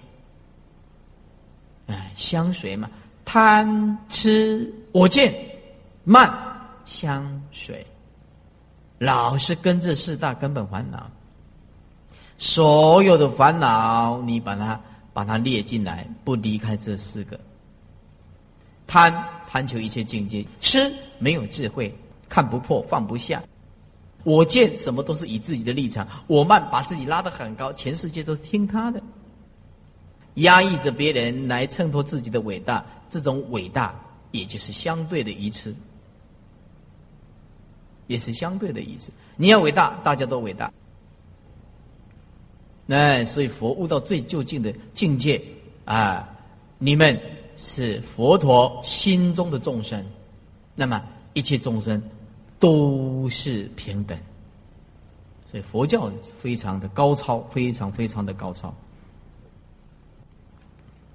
[1.88, 2.90] 哎，相随嘛。
[3.26, 5.34] 贪、痴、我见、
[6.04, 6.32] 慢
[6.86, 7.86] 相随，
[9.00, 11.10] 老是跟这四大根本烦恼。
[12.38, 14.80] 所有的烦恼，你把它
[15.12, 17.40] 把它列进来，不离开这四个。
[18.88, 19.14] 贪
[19.48, 21.94] 贪求一切境界，吃没有智慧，
[22.30, 23.44] 看不破放不下。
[24.24, 29.02] 我见什么都是以自己的立场，我慢把自己拉得很高，全世界都听他的，
[30.36, 32.84] 压抑着别人来衬托自己的伟大。
[33.10, 33.94] 这种伟大
[34.32, 35.74] 也就是相对的愚痴，
[38.08, 39.10] 也是相对的愚痴。
[39.36, 40.72] 你要伟大，大家都伟大。
[42.86, 45.42] 那所以佛悟到最究竟的境界
[45.86, 46.28] 啊，
[46.78, 47.37] 你们。
[47.58, 50.06] 是佛陀心中的众生，
[50.76, 51.04] 那么
[51.34, 52.02] 一切众生
[52.60, 54.18] 都是平等，
[55.52, 58.74] 所以佛教非常的高超，非常非常的高超。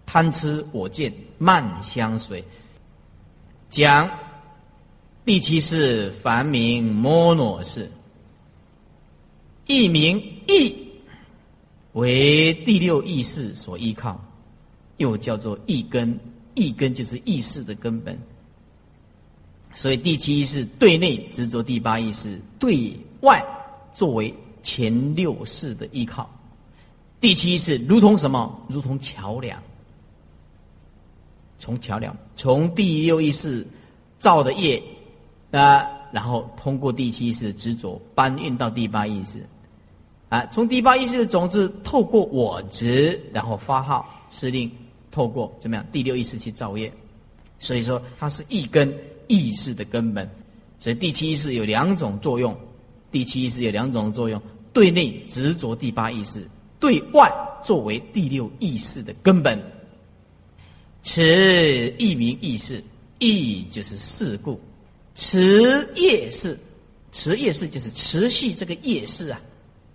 [0.05, 2.45] 贪吃我见慢相随，
[3.70, 4.11] 讲
[5.24, 7.90] 第七世梵名摩罗氏，
[9.66, 10.18] 一名
[10.49, 10.88] 义
[11.93, 14.20] 为第六意识所依靠，
[14.97, 16.18] 又叫做意根。
[16.55, 18.18] 意根就是意识的根本。
[19.74, 23.42] 所以第七意识对内执着，第八意识对外
[23.94, 26.28] 作为前六识的依靠。
[27.20, 28.61] 第七意识如同什么？
[28.68, 29.62] 如同桥梁。
[31.59, 33.64] 从桥梁，从第六意识
[34.18, 34.82] 造的业
[35.53, 39.46] 啊，然后通过第七意识的执着搬运到第八意识
[40.28, 44.68] 啊，从第八意识的种子透过我执，然后发号施令，
[45.12, 45.86] 透过怎么样？
[45.92, 46.92] 第六意识去造业。
[47.60, 48.92] 所以说，它是一根。
[49.28, 50.28] 意识的根本，
[50.78, 52.54] 所以第七意识有两种作用。
[53.10, 54.42] 第七意识有两种作用：
[54.74, 56.46] 对内执着第八意识，
[56.78, 57.32] 对外
[57.64, 59.58] 作为第六意识的根本。
[61.02, 61.22] 此
[61.98, 62.82] 一名意识，
[63.20, 64.60] 意就是事故。
[65.14, 66.58] 持业事，
[67.10, 69.40] 持业事就是持续这个业事啊，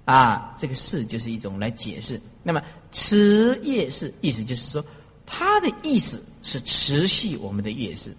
[0.05, 2.19] 啊，这个事就是一种来解释。
[2.41, 2.61] 那么
[2.91, 4.83] 持业事意思就是说，
[5.27, 8.15] 它的意思是持续我们的业事。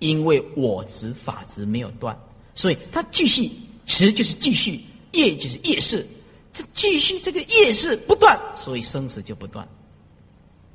[0.00, 2.16] 因为我执法执没有断，
[2.54, 3.50] 所以它继续
[3.84, 6.06] 持就是继续业就是业事，
[6.52, 9.66] 它继续这个业事不断，所以生死就不断。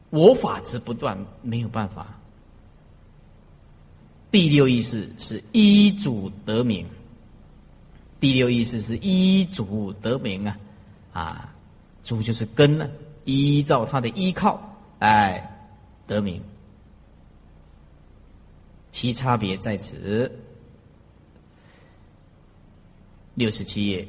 [0.10, 2.20] 我法执不断没有办法。
[4.30, 6.86] 第六意思是依主得名，
[8.20, 10.58] 第六意思是依主得名啊，
[11.14, 11.56] 啊，
[12.04, 12.90] 主就是根呢，
[13.24, 14.73] 依照他的依靠，
[15.04, 15.68] 哎，
[16.08, 16.42] 得名。
[18.94, 20.32] 其差别在此。
[23.34, 24.08] 六十七页，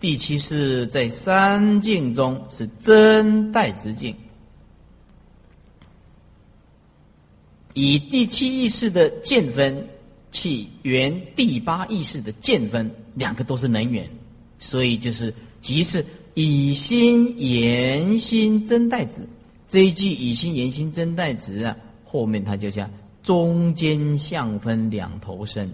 [0.00, 4.16] 第七是在三境中是真代之境，
[7.74, 9.86] 以第七意识的见分
[10.32, 14.10] 去圆第八意识的见分，两个都是能源，
[14.58, 19.24] 所以就是即是以心言心真代子
[19.72, 22.90] 这一句以心言心真代子啊，后面它就像。
[23.22, 25.72] 中间相分两头身，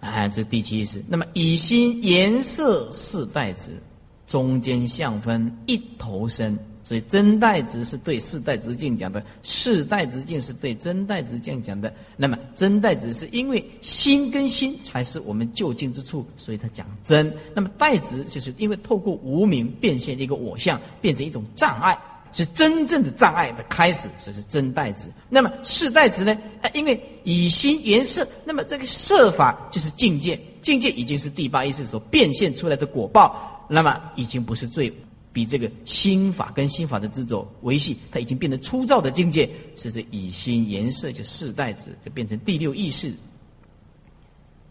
[0.00, 1.04] 啊，这第七识。
[1.06, 3.80] 那么以心颜色是代子，
[4.26, 6.58] 中间相分一头身。
[6.84, 11.92] 所以真代子是对四代直径讲的，四代直径是对真代直径讲的。
[12.16, 17.32] 那么真代子是因为心跟心才是我们就近之处，所以他讲真。
[17.54, 21.98] 那么代子就是因为透过无名变现一个我相，变成一种障碍。
[22.34, 25.12] 是真正的障碍的开始，所以是真代子。
[25.28, 26.32] 那么世代子呢？
[26.62, 34.90] 啊，因为以心言色，那么这个色法就是境界，境界已经是第八意识所变现出来的果报，那么已经不是最
[35.32, 43.12] 比这个心法跟心法的执着维系，它已经变成粗糙的境界，所以是以心言色就世代子就变成第六意识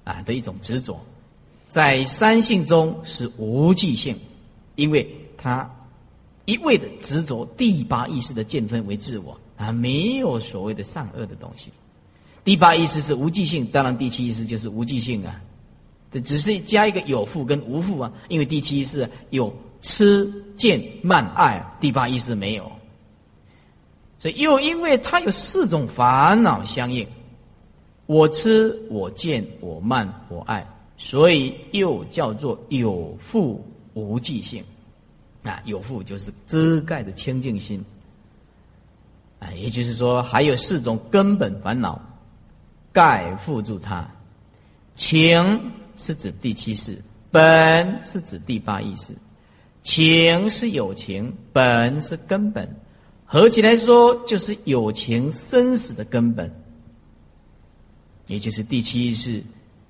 [0.03, 0.99] 啊的一种执着，
[1.68, 4.18] 在三性中是无记性，
[4.76, 5.07] 因为
[5.38, 5.70] 它。
[6.45, 11.70] 一味的执着第八意识的见分为自我啊，没有所谓的善恶的东西。
[12.43, 15.39] 第八意识是无记性，当然第七意识就是无记性啊。
[16.12, 22.71] 这只是加一个有负跟无负啊，因为第七意识有痴、见、慢、爱，第八意识没有。
[24.19, 27.07] 所以又因为它有四种烦恼相应，
[28.05, 30.66] 我痴、我见、我慢、我爱，
[30.97, 34.63] 所以又叫做有负无记性。
[35.43, 37.83] 啊，有负就是遮盖的清净心，
[39.39, 41.99] 啊，也就是说还有四种根本烦恼
[42.93, 44.08] 盖覆住它。
[44.93, 47.01] 情是指第七识，
[47.32, 49.16] 本是指第八意识。
[49.83, 52.67] 情是有情，本是根本，
[53.25, 56.51] 合起来说就是有情生死的根本，
[58.28, 59.41] 也就是第七意识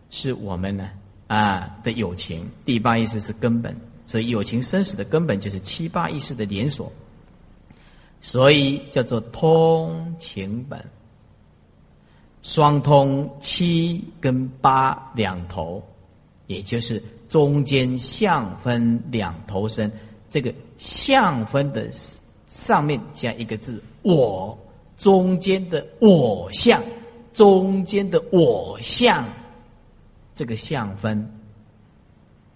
[0.10, 0.90] 是我们呢
[1.28, 3.76] 啊的友情，第八意识是根本。
[4.08, 6.92] 所以友情生死的根本就是七八意识的连锁，
[8.20, 10.84] 所以叫做通情本，
[12.42, 15.82] 双通七跟八两头，
[16.48, 17.02] 也就是
[17.32, 19.90] 中间相分两头身。
[20.30, 21.90] 这个相分的
[22.46, 24.58] 上面加一个字“我”，
[25.00, 26.84] 中间的我相，
[27.34, 29.24] 中间的我相，
[30.36, 31.26] 这个相分。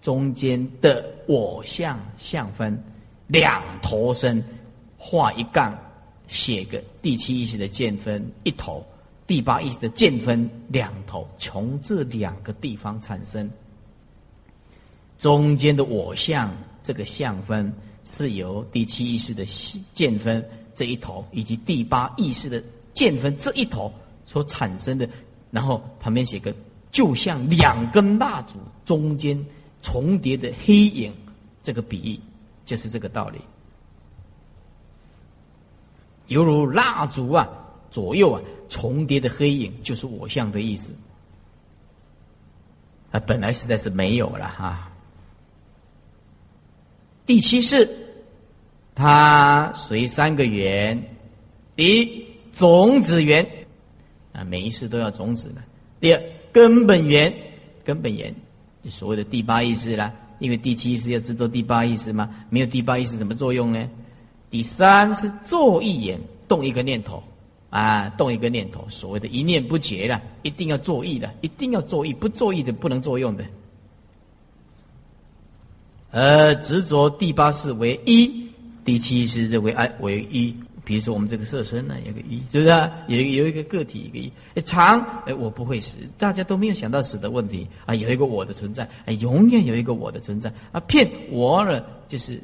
[0.02, 2.78] 中间的我相相分
[3.28, 4.44] 两头身，
[4.98, 5.74] 画一杠，
[6.28, 8.84] 写个第七意识的见分一头，
[9.26, 13.50] 第八意识的见分两头，从这两个地方产生。
[15.18, 17.72] 中间的我相这个相分
[18.04, 19.44] 是由第七意识的
[19.92, 22.62] 见分这一头，以及第八意识的
[22.92, 23.92] 见分这一头
[24.24, 25.08] 所产生的。
[25.50, 26.54] 然后旁边写个，
[26.90, 29.44] 就像两根蜡烛中间。
[29.82, 31.14] 重叠的黑影，
[31.62, 32.18] 这个比喻
[32.64, 33.38] 就是这个道理，
[36.26, 37.48] 犹如蜡烛啊，
[37.88, 40.92] 左右啊重叠的黑影，就是我相的意思。
[43.12, 44.90] 啊，本来实在是没有了哈。
[47.26, 47.88] 第七是，
[48.94, 51.02] 它随三个缘：
[51.74, 53.46] 第一，种子缘
[54.32, 55.60] 啊，每一世都要种子的；
[56.00, 56.22] 第二，
[56.52, 57.32] 根本缘，
[57.84, 58.34] 根本缘
[58.82, 60.12] 就所谓的第八意识啦。
[60.38, 63.90] 因为第七意识要制作第八意识嘛，没有第八意识怎么作用呢？
[64.48, 67.22] 第三是作意言，动一个念头。
[67.68, 73.44] 啊，动一个念头，所谓的一念不绝了，一定要作意的，一定要作意，不作意的不能作用的。
[76.10, 78.48] 而执着第八识为一，
[78.84, 80.54] 第七识认为哎为一。
[80.84, 82.68] 比如说我们这个色身呢，有个一，是不是？
[82.68, 84.32] 啊有有一个个体一个一。
[84.62, 87.92] 常哎，我不会死，大家都没有想到死的问题啊。
[87.92, 90.78] 有一个我的存在，哎，永远有一个我的存在啊。
[90.86, 92.40] 骗我了，就是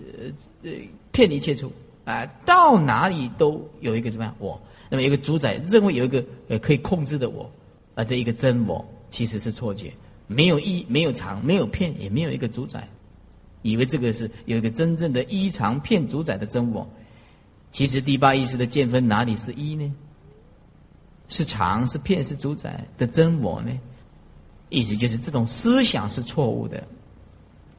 [0.65, 0.71] 呃
[1.13, 1.71] 骗一切处
[2.05, 4.61] 啊，到哪里都有一个什么样我。
[4.91, 7.49] 那么一个主宰认为有一个呃可以控制的我
[7.95, 9.95] 啊的一个真我，其实是错觉，
[10.27, 12.89] 没有一，没有常，没有骗，也没有一个主宰。
[13.63, 16.87] 以为这个是有一个真正的依常骗主宰的真我，
[17.71, 19.93] 其实第八意识的见分哪里是一呢？
[21.29, 23.71] 是常是骗是主宰的真我呢？
[24.69, 26.83] 意思就是这种思想是错误的。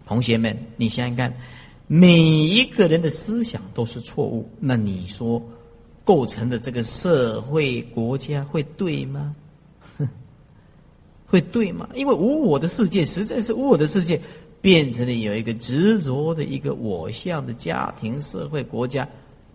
[0.06, 1.34] 同学们，你想想看，
[1.88, 5.42] 每一个人的思想都是错误，那你说
[6.04, 9.36] 构成的这个社会国家会对吗？
[9.98, 10.08] 哼
[11.28, 11.90] 会对吗？
[11.94, 14.20] 因为无我的世界实在是无我的世界。
[14.64, 19.06] 变成了有一个执着的一个我相的家庭、社会、国家，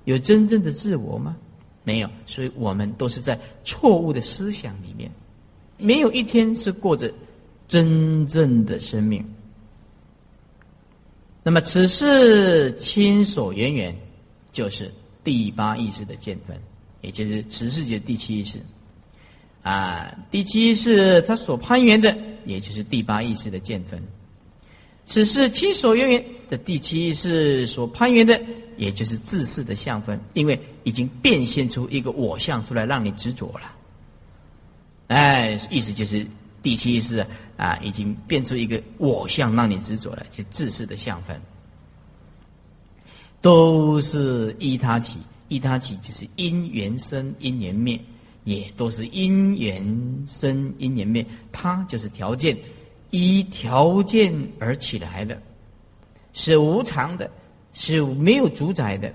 [0.04, 1.34] 有真正的自我吗？
[1.82, 5.10] 没有，所以我们都是在错误的思想里面，
[5.78, 7.10] 没有一天是过着
[7.66, 9.24] 真正的生命。
[11.42, 13.96] 那么，此事亲所缘缘，
[14.52, 14.92] 就是
[15.24, 16.54] 第八意识的见分，
[17.00, 18.60] 也就是此世界第七意识。
[19.62, 22.14] 啊，第七意识它所攀缘的，
[22.44, 24.02] 也就是第八意识的见分。
[25.08, 28.38] 此是七所缘缘的第七意识所攀缘的，
[28.76, 33.74] 也就是自视的相分，因为已经变现出一个我相出来，让你执着了。
[35.06, 36.26] 哎，意思就是
[36.62, 37.26] 第七意识
[37.56, 41.40] 啊，已经变出一个我相，让你执着了，就自视的相分，
[43.40, 45.18] 都是依他起，
[45.48, 47.98] 依他起就是因缘生，因缘灭，
[48.44, 49.82] 也都是因缘
[50.26, 52.54] 生，因缘灭，它就是条件。
[53.10, 55.40] 依条件而起来的，
[56.32, 57.30] 是无常的，
[57.72, 59.12] 是没有主宰的，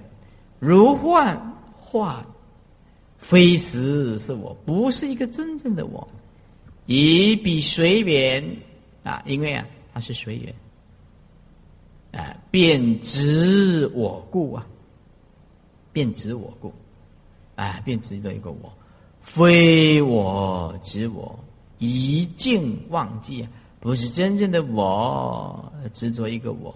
[0.60, 1.40] 如幻
[1.80, 2.26] 化，
[3.18, 6.08] 非实是我，不是一个真正的我。
[6.86, 8.44] 以彼随缘
[9.04, 10.54] 啊，因为啊，它是随缘，
[12.12, 14.66] 啊，便执我故啊，
[15.94, 16.74] 便执我故，
[17.56, 18.74] 啊，便执的一个我，
[19.22, 21.40] 非我执我，
[21.78, 23.50] 一境忘记啊。
[23.84, 26.74] 不是真正的我执着一个我，